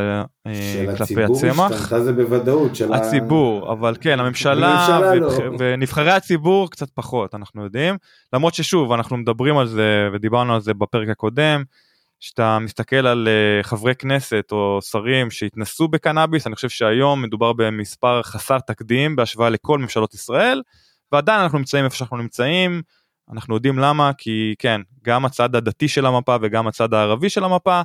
[0.48, 1.72] אה, של כלפי הציבור הצמח.
[1.72, 5.28] השתנתה זה בוודאות, של ה- הציבור אבל כן הממשלה הממשלה לא.
[5.28, 7.96] ובח- ונבחרי הציבור קצת פחות אנחנו יודעים
[8.34, 11.64] למרות ששוב אנחנו מדברים על זה ודיברנו על זה בפרק הקודם
[12.20, 18.24] שאתה מסתכל על אה, חברי כנסת או שרים שהתנסו בקנאביס אני חושב שהיום מדובר במספר
[18.24, 20.62] חסר תקדים בהשוואה לכל ממשלות ישראל
[21.12, 22.82] ועדיין אנחנו נמצאים איפה שאנחנו נמצאים
[23.32, 27.82] אנחנו יודעים למה כי כן גם הצד הדתי של המפה וגם הצד הערבי של המפה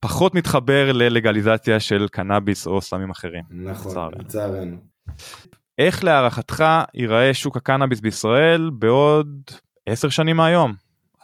[0.00, 3.42] פחות מתחבר ללגליזציה של קנאביס או סמים אחרים.
[3.50, 4.76] נכון, לצערנו.
[5.78, 9.50] איך להערכתך ייראה שוק הקנאביס בישראל בעוד
[9.86, 10.74] 10 שנים מהיום,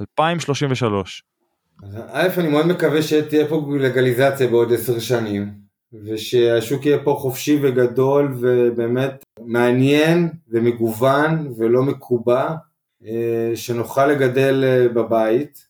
[0.01, 1.22] 2033?
[2.12, 5.53] א', אני מאוד מקווה שתהיה פה לגליזציה בעוד עשר שנים,
[6.05, 12.55] ושהשוק יהיה פה חופשי וגדול ובאמת מעניין ומגוון ולא מקובע,
[13.55, 15.67] שנוכל לגדל אה, בבית,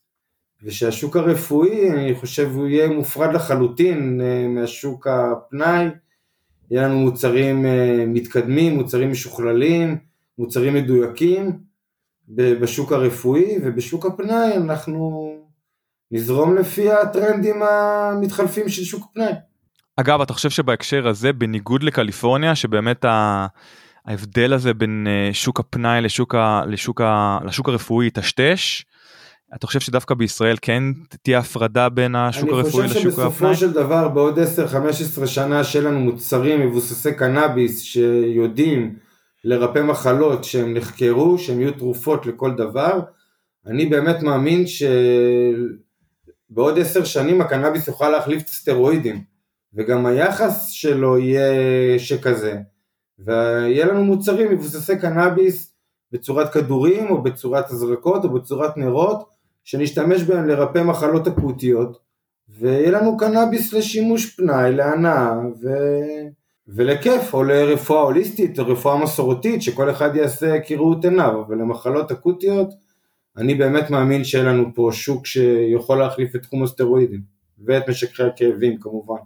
[0.63, 5.87] ושהשוק הרפואי, אני חושב, הוא יהיה מופרד לחלוטין אה, מהשוק הפנאי,
[6.71, 7.65] יהיה לנו מוצרים
[8.07, 9.97] מתקדמים, מוצרים משוכללים,
[10.37, 11.59] מוצרים מדויקים
[12.27, 15.33] בשוק הרפואי, ובשוק הפנאי אנחנו
[16.11, 19.33] נזרום לפי הטרנדים המתחלפים של שוק פנאי.
[19.97, 23.47] אגב, אתה חושב שבהקשר הזה, בניגוד לקליפורניה, שבאמת ה...
[24.05, 26.61] ההבדל הזה בין אה, שוק הפנאי לשוק, ה...
[26.67, 27.39] לשוק, ה...
[27.45, 28.83] לשוק הרפואי יטשטש,
[29.55, 30.83] אתה חושב שדווקא בישראל כן
[31.21, 33.05] תהיה הפרדה בין השוק הרפואי לשוק הפנאי?
[33.05, 34.39] אני חושב שבסופו של דבר בעוד
[35.23, 38.95] 10-15 שנה שיהיה לנו מוצרים מבוססי קנאביס שיודעים
[39.43, 42.99] לרפא מחלות שהם נחקרו, שהם יהיו תרופות לכל דבר,
[43.65, 44.83] אני באמת מאמין ש...
[46.49, 49.23] בעוד עשר שנים הקנאביס יוכל להחליף את הסטרואידים,
[49.73, 52.57] וגם היחס שלו יהיה שכזה,
[53.25, 55.73] ויהיה לנו מוצרים מבוססי קנאביס
[56.11, 59.29] בצורת כדורים, או בצורת הזרקות, או בצורת נרות,
[59.63, 61.97] שנשתמש בהם לרפא מחלות אקוטיות,
[62.49, 65.67] ויהיה לנו קנאביס לשימוש פנאי, להנאה, ו...
[66.67, 72.69] ולכיף, או לרפואה הוליסטית, או רפואה מסורתית, שכל אחד יעשה כראות עיניו, אבל למחלות אקוטיות,
[73.37, 77.21] אני באמת מאמין שיהיה לנו פה שוק שיכול להחליף את תחום הסטרואידים
[77.65, 79.21] ואת משככי הכאבים כמובן.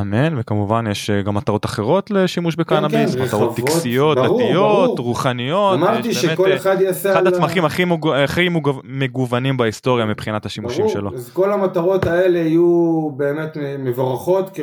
[0.00, 4.96] אמן וכמובן יש אה, גם מטרות אחרות לשימוש בקנאביס, כן, כן, מטרות טקסיות, ברור, דתיות,
[4.96, 5.08] ברור.
[5.08, 5.78] רוחניות.
[5.78, 7.12] אמרתי שכל אה, אחד יעשה...
[7.12, 8.08] אחד הצמחים הכי, מוג...
[8.08, 8.70] הכי מוג...
[8.84, 11.14] מגוונים בהיסטוריה מבחינת השימושים ברור, שלו.
[11.14, 14.58] אז כל המטרות האלה יהיו באמת מבורכות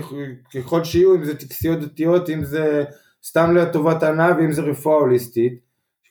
[0.56, 2.84] ככל שיהיו, אם זה טקסיות דתיות, אם זה
[3.24, 5.60] סתם לטובת הנאה ואם זה רפואה הוליסטית.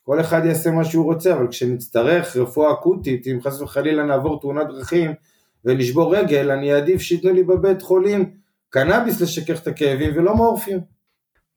[0.04, 4.66] כל אחד יעשה מה שהוא רוצה, אבל כשנצטרך רפואה אקוטית, אם חס וחלילה נעבור תאונת
[4.66, 5.10] דרכים
[5.64, 8.37] ונשבור רגל, אני אעדיף שייתנו לי בבית חולים
[8.70, 10.80] קנאביס לשכך את הכאבים ולא מורפיום.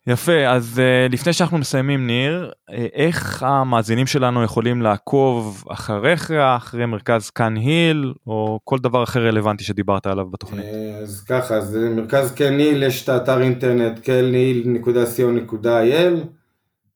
[0.08, 6.86] יפה, אז uh, לפני שאנחנו מסיימים ניר, uh, איך המאזינים שלנו יכולים לעקוב אחריך, אחרי
[6.86, 10.66] מרכז קאן היל, או כל דבר אחר רלוונטי שדיברת עליו בתוכנית?
[10.66, 14.00] Uh, אז ככה, אז מרכז קאן היל, יש את האתר אינטרנט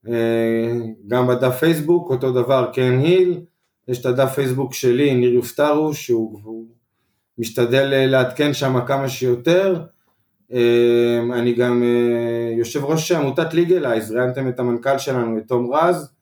[0.08, 0.74] אה,
[1.08, 3.42] גם בדף פייסבוק, אותו דבר קן היל,
[3.88, 6.66] יש את הדף פייסבוק שלי, ניר יופטרו, שהוא
[7.38, 9.84] משתדל אה, לעדכן שם כמה שיותר.
[10.54, 11.84] אה, אני גם
[12.58, 16.16] יושב ראש עמותת ליגלייז, ראיינתם את המנכ"ל שלנו, את תום רז,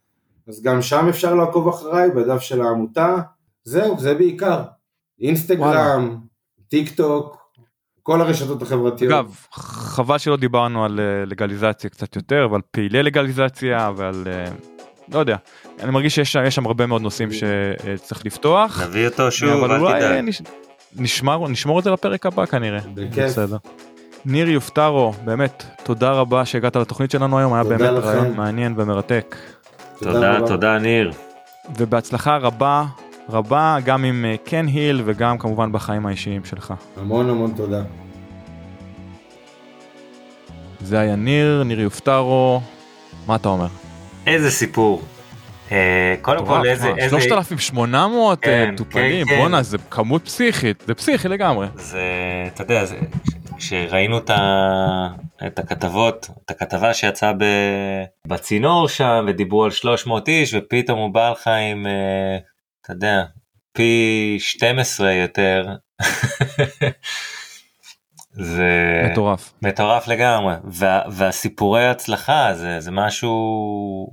[0.48, 3.18] אז גם שם אפשר לעקוב אחריי, בדף של העמותה.
[3.64, 4.62] זהו, זה בעיקר.
[5.22, 6.18] אינסטגרם,
[6.68, 7.38] טיק טוק,
[8.04, 9.14] כל הרשתות החברתיות.
[9.14, 14.24] אגב, חבל שלא דיברנו על אה, לגליזציה קצת יותר, אבל פעילי לגליזציה ועל...
[14.28, 14.46] אה,
[15.14, 15.36] לא יודע,
[15.80, 18.82] אני מרגיש שיש שם הרבה מאוד נושאים שצריך לפתוח.
[18.82, 20.24] נביא אותו שוב, אל תדאג.
[20.24, 20.42] נש...
[20.96, 22.80] נשמר, נשמור את זה לפרק הבא כנראה.
[22.96, 23.58] בסדר.
[24.26, 29.36] ניר יופטרו, באמת, תודה רבה שהגעת לתוכנית שלנו היום, היה באמת רעיון מעניין ומרתק.
[30.00, 31.12] תודה, תודה ניר.
[31.78, 32.86] ובהצלחה רבה
[33.30, 36.74] רבה גם עם אה, קן היל וגם כמובן בחיים האישיים שלך.
[36.98, 37.82] המון המון תודה.
[40.82, 42.62] זה היה ניר, ניר יופטרו,
[43.28, 43.68] מה אתה אומר?
[44.28, 45.02] איזה סיפור.
[45.74, 46.94] אה, קודם כל איזה...
[47.10, 51.68] 3,800 אה, מטופלים, כן, בואנה זה כמות פסיכית, זה פסיכי לגמרי.
[51.76, 52.02] זה,
[52.48, 52.84] אתה יודע,
[53.58, 54.18] כשראינו
[55.48, 57.32] את הכתבות, את הכתבה שיצאה
[58.28, 61.88] בצינור שם ודיברו על 300 איש ופתאום הוא בא לך עם
[62.84, 63.24] אתה יודע,
[63.74, 65.68] פי 12 יותר.
[68.32, 73.36] זה מטורף מטורף לגמרי וה, והסיפורי הצלחה זה זה משהו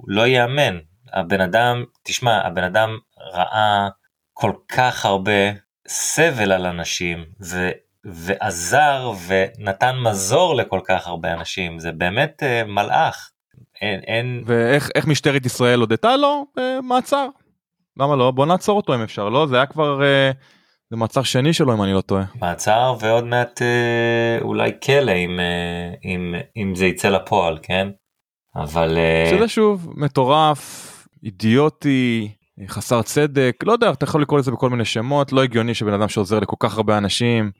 [0.06, 0.78] לא ייאמן
[1.12, 2.98] הבן אדם תשמע הבן אדם
[3.32, 3.88] ראה
[4.32, 5.52] כל כך הרבה
[5.88, 7.70] סבל על אנשים ו,
[8.04, 13.30] ועזר ונתן מזור לכל כך הרבה אנשים זה באמת uh, מלאך.
[13.80, 14.42] אין, אין...
[14.46, 16.46] ואיך משטרת ישראל הודתה לו?
[16.58, 17.28] Uh, מעצר.
[17.96, 18.30] למה לא?
[18.30, 19.46] בוא נעצור אותו אם אפשר, לא?
[19.46, 20.02] זה היה כבר...
[20.02, 20.30] אה,
[20.90, 22.24] זה מעצר שני שלו אם אני לא טועה.
[22.40, 27.88] מעצר ועוד מעט אה, אולי כלא אם, אה, אם, אם זה יצא לפועל, כן?
[28.56, 28.98] אבל...
[28.98, 29.30] אה...
[29.30, 32.34] שזה שוב מטורף, אידיוטי,
[32.68, 36.08] חסר צדק, לא יודע, אתה יכול לקרוא לזה בכל מיני שמות, לא הגיוני שבן אדם
[36.08, 37.50] שעוזר לכל כך הרבה אנשים,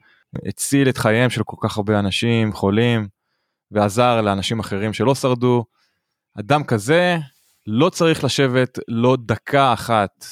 [0.47, 3.07] הציל את חייהם של כל כך הרבה אנשים חולים,
[3.71, 5.65] ועזר לאנשים אחרים שלא שרדו.
[6.39, 7.17] אדם כזה
[7.67, 10.25] לא צריך לשבת לא דקה אחת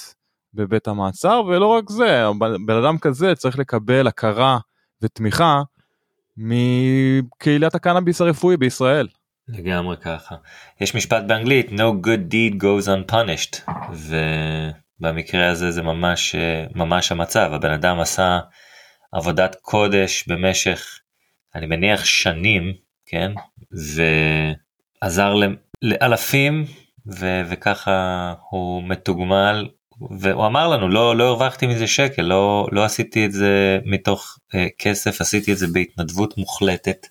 [0.54, 4.60] בבית המעצר ולא רק זה בן אדם כזה צריך לקבל הכרה
[5.02, 5.62] ותמיכה
[6.38, 9.08] מקהילת הקנאביס הרפואי בישראל.
[9.54, 10.36] לגמרי ככה.
[10.82, 13.72] יש משפט באנגלית no good deed goes unpunished
[15.02, 16.36] ובמקרה הזה זה ממש
[16.76, 18.40] ממש המצב הבן אדם עשה
[19.12, 21.00] עבודת קודש במשך
[21.56, 22.74] אני מניח שנים
[23.06, 23.32] כן
[25.02, 25.36] ועזר
[25.82, 26.66] לאלפים
[27.20, 29.68] ו- וככה הוא מתוגמל
[30.20, 34.58] והוא אמר לנו לא לא הרווחתי מזה שקל לא לא עשיתי את זה מתוך uh,
[34.78, 37.08] כסף עשיתי את זה בהתנדבות מוחלטת.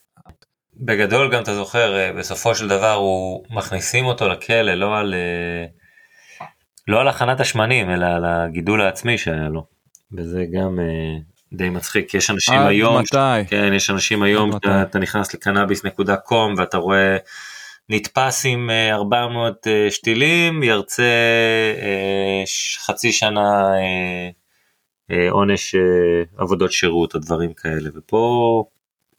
[0.81, 6.45] בגדול גם אתה זוכר uh, בסופו של דבר הוא מכניסים אותו לכלא לא על uh,
[6.89, 9.67] לא על הכנת השמנים אלא על הגידול העצמי שהיה לו.
[10.17, 13.45] וזה גם uh, די מצחיק יש אנשים היום מתי?
[13.49, 17.17] כן יש אנשים היום אתה, אתה נכנס לקנאביס נקודה קום ואתה רואה.
[17.89, 21.03] נתפס עם 400 אה, אה, שתילים, ירצה
[21.83, 22.43] אה,
[22.87, 23.73] חצי שנה
[25.31, 25.75] עונש
[26.37, 28.65] עבודות שירות או דברים כאלה, ופה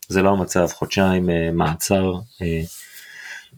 [0.09, 2.13] זה לא המצב, חודשיים מעצר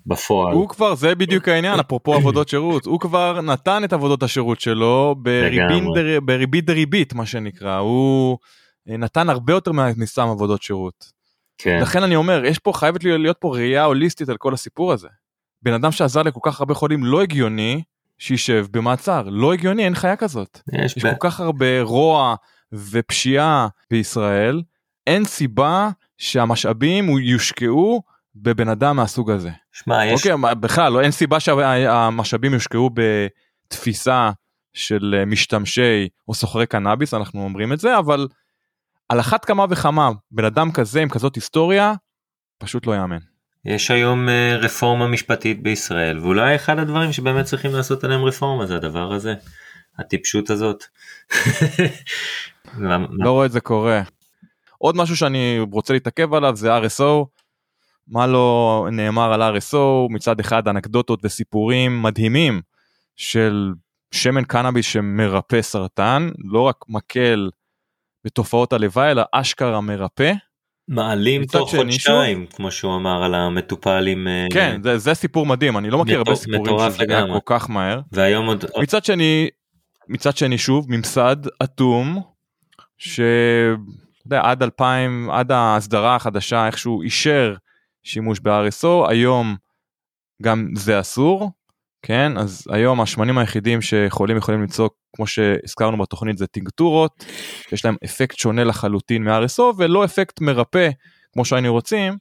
[0.05, 0.53] בפועל.
[0.53, 5.15] הוא כבר, זה בדיוק העניין, אפרופו עבודות שירות, הוא כבר נתן את עבודות השירות שלו
[6.25, 8.37] בריבית דריבית, מה שנקרא, הוא
[8.87, 11.11] נתן הרבה יותר מסתם עבודות שירות.
[11.57, 11.79] כן.
[11.81, 15.07] לכן אני אומר, יש פה, חייבת להיות פה ראייה הוליסטית על כל הסיפור הזה.
[15.61, 17.83] בן אדם שעזר לכל כך הרבה חולים לא הגיוני
[18.17, 20.59] שישב במעצר, לא הגיוני, אין חיה כזאת.
[20.73, 21.09] יש, יש ב...
[21.09, 22.35] כל כך הרבה רוע
[22.73, 24.61] ופשיעה בישראל,
[25.07, 25.89] אין סיבה
[26.21, 28.01] שהמשאבים יושקעו
[28.35, 29.49] בבן אדם מהסוג הזה.
[29.71, 30.13] שמע, יש...
[30.13, 34.31] אוקיי, בכלל, לא, אין סיבה שהמשאבים יושקעו בתפיסה
[34.73, 38.27] של משתמשי או סוחרי קנאביס, אנחנו אומרים את זה, אבל
[39.09, 41.93] על אחת כמה וכמה בן אדם כזה עם כזאת היסטוריה
[42.57, 43.19] פשוט לא יאמן.
[43.65, 48.75] יש היום אה, רפורמה משפטית בישראל ואולי אחד הדברים שבאמת צריכים לעשות עליהם רפורמה זה
[48.75, 49.33] הדבר הזה
[49.99, 50.83] הטיפשות הזאת.
[53.23, 54.01] לא רואה את זה קורה.
[54.81, 57.25] עוד משהו שאני רוצה להתעכב עליו זה RSO.
[58.07, 62.61] מה לא נאמר על RSO מצד אחד אנקדוטות וסיפורים מדהימים
[63.15, 63.73] של
[64.11, 67.49] שמן קנאביס שמרפא סרטן לא רק מקל
[68.25, 70.33] בתופעות הלוואי אלא אשכרה מרפא.
[70.87, 72.45] מעלים תוך חודשיים.
[72.45, 76.17] כמו שהוא אמר על המטופל עם אה, כן זה, זה סיפור מדהים אני לא מכיר
[76.17, 79.49] הרבה סיפורים שזה היה כל כך מהר והיום עוד מצד שני
[80.07, 82.21] מצד שני שוב ממסד אטום
[84.29, 87.55] שעד 2000 עד ההסדרה החדשה איכשהו אישר
[88.03, 89.55] שימוש ב-RSO היום
[90.41, 91.51] גם זה אסור
[92.01, 92.37] כן?
[92.37, 97.25] אז היום השמנים היחידים שחולים יכולים למצוא כמו שהזכרנו בתוכנית זה טינקטורות
[97.71, 100.89] יש להם אפקט שונה לחלוטין מ-RSO ולא אפקט מרפא
[101.33, 102.17] כמו שהיינו רוצים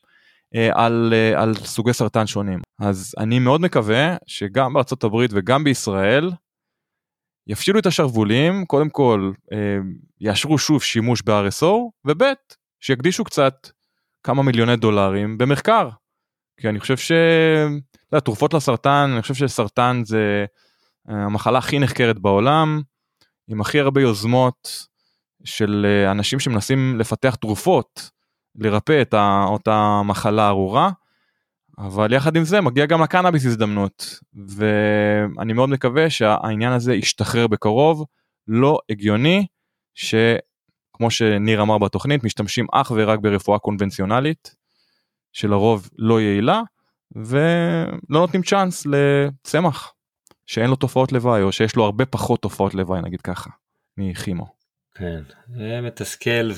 [0.54, 2.60] אה, על, אה, על סוגי סרטן שונים.
[2.80, 6.30] אז אני מאוד מקווה שגם הברית וגם בישראל
[7.46, 9.78] יפשילו את השרוולים קודם כל אה,
[10.20, 11.74] יאשרו שוב שימוש ב-RSO
[12.04, 12.22] וב'
[12.80, 13.68] שיקדישו קצת
[14.22, 15.88] כמה מיליוני דולרים במחקר.
[16.60, 17.12] כי אני חושב ש...
[18.12, 20.44] יודע, תרופות לסרטן, אני חושב שסרטן זה
[21.08, 22.82] אה, המחלה הכי נחקרת בעולם,
[23.48, 24.86] עם הכי הרבה יוזמות
[25.44, 28.10] של אה, אנשים שמנסים לפתח תרופות
[28.54, 29.14] לרפא את
[29.48, 30.90] אותה מחלה ארורה,
[31.86, 38.06] אבל יחד עם זה מגיע גם לקנאביס הזדמנות, ואני מאוד מקווה שהעניין הזה ישתחרר בקרוב,
[38.48, 39.46] לא הגיוני
[39.94, 44.54] שכמו שניר אמר בתוכנית, משתמשים אך ורק ברפואה קונבנציונלית,
[45.32, 46.62] שלרוב לא יעילה,
[47.16, 49.92] ולא נותנים צ'אנס לצמח
[50.46, 53.50] שאין לו תופעות לוואי או שיש לו הרבה פחות תופעות לוואי נגיד ככה
[53.96, 54.46] מכימו.
[54.94, 56.50] כן, זה מתסכל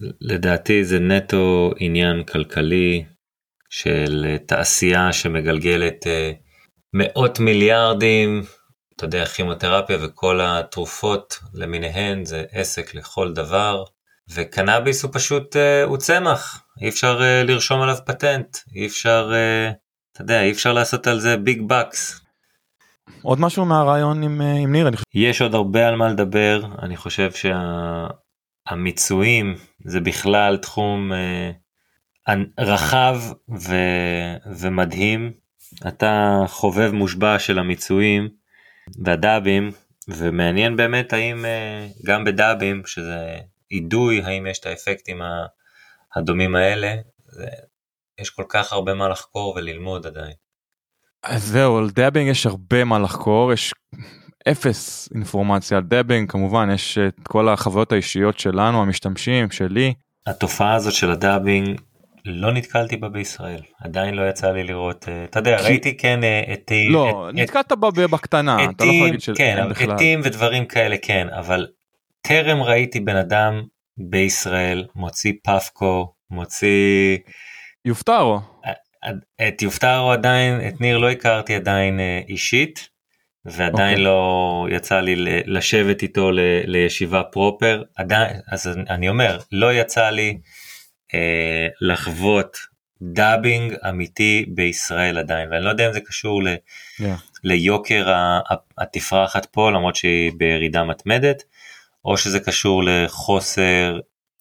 [0.00, 3.04] ולדעתי זה נטו עניין כלכלי
[3.72, 6.32] של תעשייה שמגלגלת אה,
[6.94, 8.42] מאות מיליארדים,
[8.96, 13.84] אתה יודע, כימותרפיה וכל התרופות למיניהן זה עסק לכל דבר.
[14.34, 15.58] וקנאביס הוא פשוט, uh,
[15.88, 19.32] הוא צמח, אי אפשר לרשום עליו פטנט, אי אפשר,
[20.12, 22.20] אתה יודע, אי אפשר לעשות על זה ביג בקס.
[23.22, 24.88] עוד משהו מהרעיון עם, עם ניר?
[24.88, 25.08] אני חושב...
[25.14, 27.30] יש עוד הרבה על מה לדבר, אני חושב
[28.68, 29.62] שהמיצויים שה...
[29.84, 31.16] זה בכלל תחום אה,
[32.58, 33.20] רחב
[33.58, 33.74] ו...
[34.58, 35.32] ומדהים.
[35.88, 38.28] אתה חובב מושבע של המיצויים
[39.04, 39.70] והדאבים,
[40.08, 43.38] ומעניין באמת האם אה, גם בדאבים, שזה
[43.70, 45.20] אידוי, האם יש את האפקטים
[46.16, 46.94] הדומים האלה,
[47.26, 47.46] זה,
[48.20, 50.32] יש כל כך הרבה מה לחקור וללמוד עדיין.
[51.22, 53.74] אז זהו, על dabbing יש הרבה מה לחקור, יש
[54.48, 59.94] אפס אינפורמציה על dabbing, כמובן יש את כל החוויות האישיות שלנו, המשתמשים, שלי.
[60.26, 61.80] התופעה הזאת של ה dabbing,
[62.24, 65.60] לא נתקלתי בה בישראל, עדיין לא יצא לי לראות, אה, אתה יודע.
[65.60, 66.86] ראיתי כן עטים.
[66.86, 69.20] אה, לא, את, נתקלת בה בקטנה, אתה לא יכול להגיד.
[69.36, 69.58] כן,
[69.90, 71.66] עטים ודברים כאלה כן, אבל
[72.22, 73.62] טרם ראיתי בן אדם
[73.96, 77.18] בישראל מוציא Puffco, מוציא...
[77.84, 78.40] יופטרו.
[79.48, 82.88] את יופטרו עדיין, את ניר לא הכרתי עדיין אה, אישית,
[83.44, 84.04] ועדיין אוקיי.
[84.04, 85.14] לא יצא לי
[85.46, 90.36] לשבת איתו ל- לישיבה proper, עדיין, אז אני אומר, לא יצא לי אה,
[91.80, 92.58] לחוות
[93.02, 96.48] dabbing אמיתי בישראל עדיין, ואני לא יודע אם זה קשור ל...
[96.48, 97.04] Yeah.
[97.44, 98.12] ליוקר
[98.78, 101.42] התפרחת פה למרות שהיא בירידה מתמדת,
[102.04, 103.98] או שזה קשור לחוסר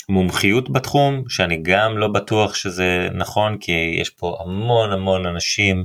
[0.10, 3.72] מומחיות בתחום, שאני גם לא בטוח שזה נכון, כי
[4.02, 5.84] יש פה המון המון אנשים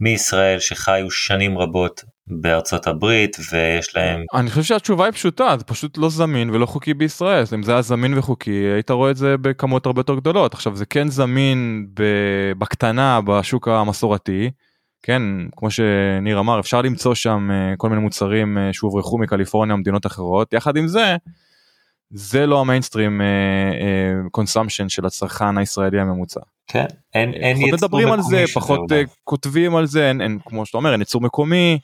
[0.00, 5.98] מישראל שחיו שנים רבות בארצות הברית ויש להם אני חושב שהתשובה היא פשוטה זה פשוט
[5.98, 9.86] לא זמין ולא חוקי בישראל אם זה היה זמין וחוקי היית רואה את זה בכמות
[9.86, 11.86] הרבה יותר גדולות עכשיו זה כן זמין
[12.58, 14.50] בקטנה בשוק המסורתי
[15.02, 15.22] כן
[15.56, 20.52] כמו שניר אמר אפשר למצוא שם אה, כל מיני מוצרים אה, שהוברחו מקליפורניה ומדינות אחרות
[20.52, 21.16] יחד עם זה.
[22.14, 23.20] זה לא ה mainstream
[24.30, 26.40] consumption של הצרכן הישראלי הממוצע.
[26.66, 26.84] כן,
[27.14, 28.92] אין, אין פחות ייצור מדברים על מקומי זה פחות.
[28.92, 31.78] אה, כותבים על זה אין, אין כמו שאתה אומר אין ייצור מקומי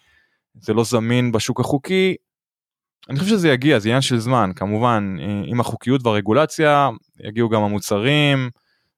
[0.60, 2.16] זה לא זמין בשוק החוקי.
[3.10, 6.90] אני חושב שזה יגיע זה עניין של זמן כמובן אה, עם החוקיות והרגולציה
[7.24, 8.50] יגיעו גם המוצרים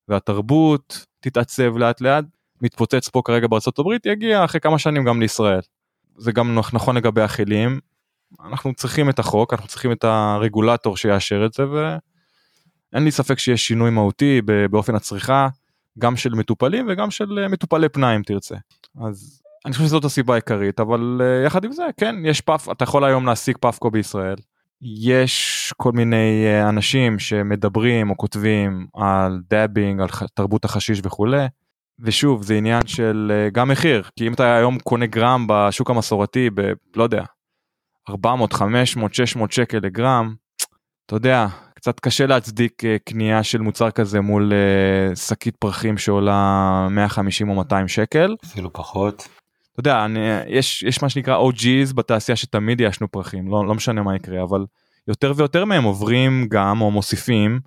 [0.09, 2.24] והתרבות תתעצב לאט לאט
[2.62, 5.61] מתפוצץ פה כרגע בארצות הברית יגיע אחרי כמה שנים גם לישראל.
[6.16, 7.81] זה גם נכון לגבי הכלים
[8.45, 13.66] אנחנו צריכים את החוק אנחנו צריכים את הרגולטור שיאשר את זה ואין לי ספק שיש
[13.66, 15.49] שינוי מהותי באופן הצריכה
[15.99, 18.57] גם של מטופלים וגם של אה, מטופלי פנאי אם תרצה.
[19.07, 22.85] אז אני חושב שזאת הסיבה העיקרית אבל אה, יחד עם זה כן יש פאפ אתה
[22.85, 24.37] יכול היום להשיג Puffco בישראל.
[24.82, 31.47] יש כל מיני אה, אנשים שמדברים או כותבים על dabbing על תרבות החשיש וכולי.
[31.99, 36.51] ושוב זה עניין של אה, גם מחיר כי אם אתה היום קונה גרם בשוק המסורתי
[36.55, 36.61] ב...
[36.97, 37.24] לא יודע
[38.09, 40.35] 400 500 600 שקל לגרם
[41.07, 44.53] אתה יודע קצת קשה להצדיק קנייה של מוצר כזה מול
[45.15, 48.37] שקית פרחים שעולה 150 או 200 שקל.
[48.45, 49.28] אפילו פחות.
[49.73, 54.03] אתה יודע אני, יש יש מה שנקרא OG's בתעשייה שתמיד יעשנו פרחים לא, לא משנה
[54.03, 54.65] מה יקרה אבל
[55.09, 57.61] יותר ויותר מהם עוברים גם או מוסיפים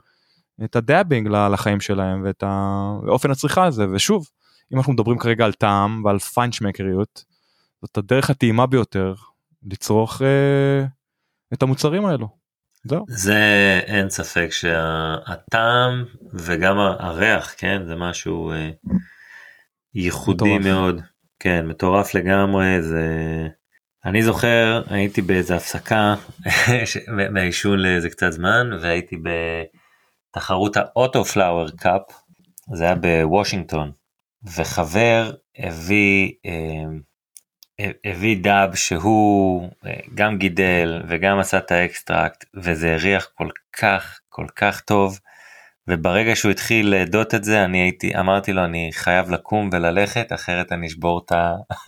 [0.64, 4.28] את הדאבינג לחיים שלהם ואת האופן הצריכה הזה ושוב
[4.74, 7.24] אם אנחנו מדברים כרגע על טעם ועל פיינשמקריות
[7.82, 9.14] זאת הדרך הטעימה ביותר
[9.72, 10.86] לצרוך אה,
[11.54, 12.28] את המוצרים האלו.
[12.84, 13.06] זהו.
[13.08, 13.40] זה
[13.86, 18.70] אין ספק שהטעם וגם הריח כן זה משהו אה,
[19.96, 20.58] ייחודי.
[20.58, 21.02] מאוד
[21.44, 23.08] כן מטורף לגמרי זה
[24.06, 26.16] אני זוכר הייתי באיזה הפסקה
[27.34, 29.16] מהעישון לאיזה קצת זמן והייתי
[30.32, 32.02] בתחרות האוטו פלאואר קאפ
[32.74, 33.92] זה היה בוושינגטון
[34.56, 42.94] וחבר הביא אה, הביא dab שהוא אה, גם גידל וגם עשה את ה extract וזה
[42.94, 43.50] הריח כל
[43.80, 45.20] כך כל כך טוב
[45.88, 50.72] וברגע שהוא התחיל לאדות את זה אני הייתי אמרתי לו אני חייב לקום וללכת אחרת
[50.72, 51.32] אני אשבור את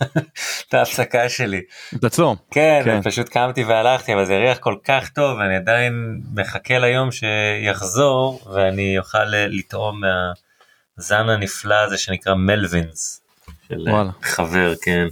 [0.68, 1.60] את ההפסקה שלי
[2.00, 2.36] תעצור.
[2.50, 3.02] כן, כן.
[3.02, 8.98] פשוט קמתי והלכתי אבל זה הריח כל כך טוב ואני עדיין מחכה ליום שיחזור ואני
[8.98, 13.22] אוכל אה, לטעום מהזן הנפלא הזה שנקרא מלווינס
[13.68, 14.10] של אה, וואלה.
[14.22, 15.06] חבר כן.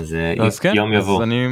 [0.00, 1.16] אז, אה, אז כן, יום יבוא.
[1.16, 1.46] אז אני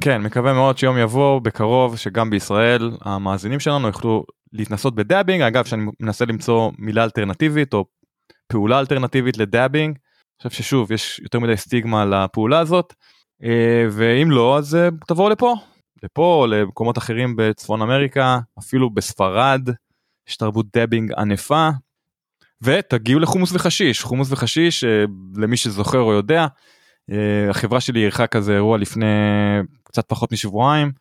[0.00, 4.24] כן מקווה מאוד שיום יבוא בקרוב שגם בישראל המאזינים שלנו יוכלו
[4.54, 7.84] להתנסות ב dabbing אגב שאני מנסה למצוא מילה אלטרנטיבית או
[8.48, 9.96] פעולה אלטרנטיבית ל dabbing.
[9.96, 12.94] אני חושב ששוב יש יותר מדי סטיגמה לפעולה הזאת
[13.42, 15.54] אה, ואם לא אז אה, תבואו לפה
[16.02, 19.68] לפה למקומות אחרים בצפון אמריקה אפילו בספרד
[20.28, 21.68] יש תרבות dabbing ענפה.
[22.62, 25.04] ותגיעו לחומוס וחשיש חומוס וחשיש אה,
[25.36, 26.46] למי שזוכר או יודע
[27.50, 29.06] החברה שלי אירחה כזה אירוע לפני
[29.84, 30.92] קצת פחות משבועיים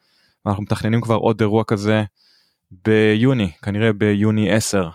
[0.46, 2.04] ואנחנו מתכננים כבר עוד אירוע כזה
[2.86, 4.90] ביוני כנראה ביוני 10.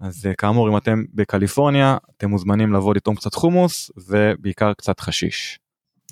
[0.00, 5.58] אז אה, כאמור אם אתם בקליפורניה אתם מוזמנים לבוא לטעום קצת חומוס ובעיקר קצת חשיש.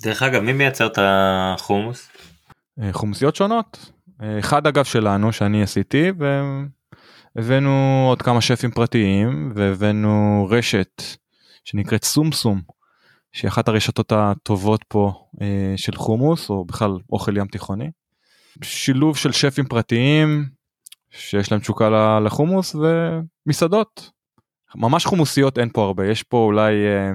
[0.01, 2.09] דרך אגב מי מייצר את החומוס?
[2.81, 3.91] אה, חומוסיות שונות.
[4.21, 6.11] אה, אחד אגב שלנו שאני עשיתי
[7.35, 11.03] והבאנו עוד כמה שפים פרטיים והבאנו רשת
[11.65, 12.61] שנקראת סומסום
[13.31, 15.25] שהיא אחת הרשתות הטובות פה
[15.75, 17.89] של חומוס או בכלל אוכל ים תיכוני.
[18.61, 20.49] שילוב של שפים פרטיים
[21.11, 24.11] שיש להם תשוקה לחומוס ומסעדות.
[24.75, 27.11] ממש חומוסיות אין פה הרבה יש פה אולי אה,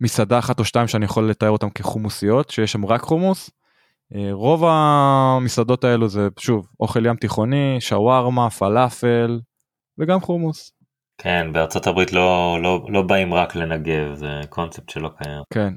[0.00, 3.50] מסעדה אחת או שתיים שאני יכול לתאר אותם כחומוסיות שיש שם רק חומוס.
[4.14, 9.40] אה, רוב המסעדות האלו זה שוב אוכל ים תיכוני שווארמה פלאפל
[9.98, 10.72] וגם חומוס.
[11.18, 15.42] כן בארצות הברית לא לא לא באים רק לנגב זה קונספט שלא קיים.
[15.52, 15.74] כן.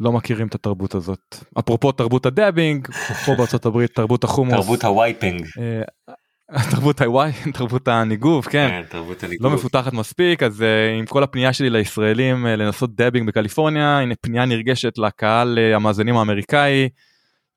[0.00, 2.88] לא מכירים את התרבות הזאת אפרופו תרבות ה dabbing
[3.26, 5.46] פה בארצות הברית תרבות החומוס תרבות ה wiping.
[5.58, 6.14] אה,
[6.70, 8.68] תרבות הוואי, תרבות הניגוב, כן.
[8.68, 9.46] כן, תרבות הניגוב.
[9.46, 14.14] לא מפותחת מספיק אז אה, עם כל הפנייה שלי לישראלים אה, לנסות dabbing בקליפורניה הנה
[14.20, 16.88] פנייה נרגשת לקהל אה, המאזינים האמריקאי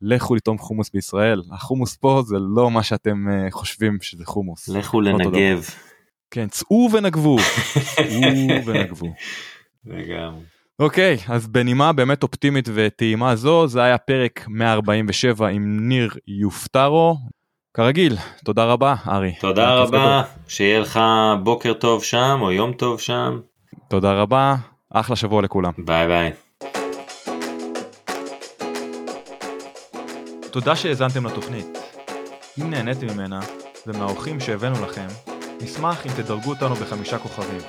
[0.01, 4.69] לכו לטעום חומוס בישראל החומוס פה זה לא מה שאתם חושבים שזה חומוס.
[4.69, 5.65] לכו לנגב.
[6.31, 7.37] כן צאו ונגבו.
[7.95, 9.13] צאו ונגבו.
[9.85, 10.43] לגמרי.
[10.79, 17.17] אוקיי אז בנימה באמת אופטימית וטעימה זו זה היה פרק 147 עם ניר יופטרו.
[17.77, 19.33] כרגיל תודה רבה ארי.
[19.39, 20.99] תודה רבה, שיהיה לך
[21.43, 23.39] בוקר טוב שם או יום טוב שם.
[23.87, 24.55] תודה רבה,
[24.89, 25.71] אחלה שבוע לכולם.
[25.77, 26.31] ביי ביי.
[30.51, 31.77] תודה שהאזנתם לתוכנית.
[32.61, 33.39] אם נהניתם ממנה,
[33.87, 35.07] ומהאורחים שהבאנו לכם,
[35.61, 37.61] נשמח אם תדרגו אותנו בחמישה כוכבים.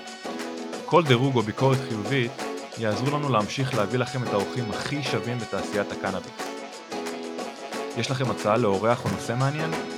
[0.86, 2.32] כל דירוג או ביקורת חיובית
[2.78, 6.48] יעזרו לנו להמשיך להביא לכם את האורחים הכי שווים בתעשיית הקנאביס.
[7.98, 9.97] יש לכם הצעה לאורח או נושא מעניין?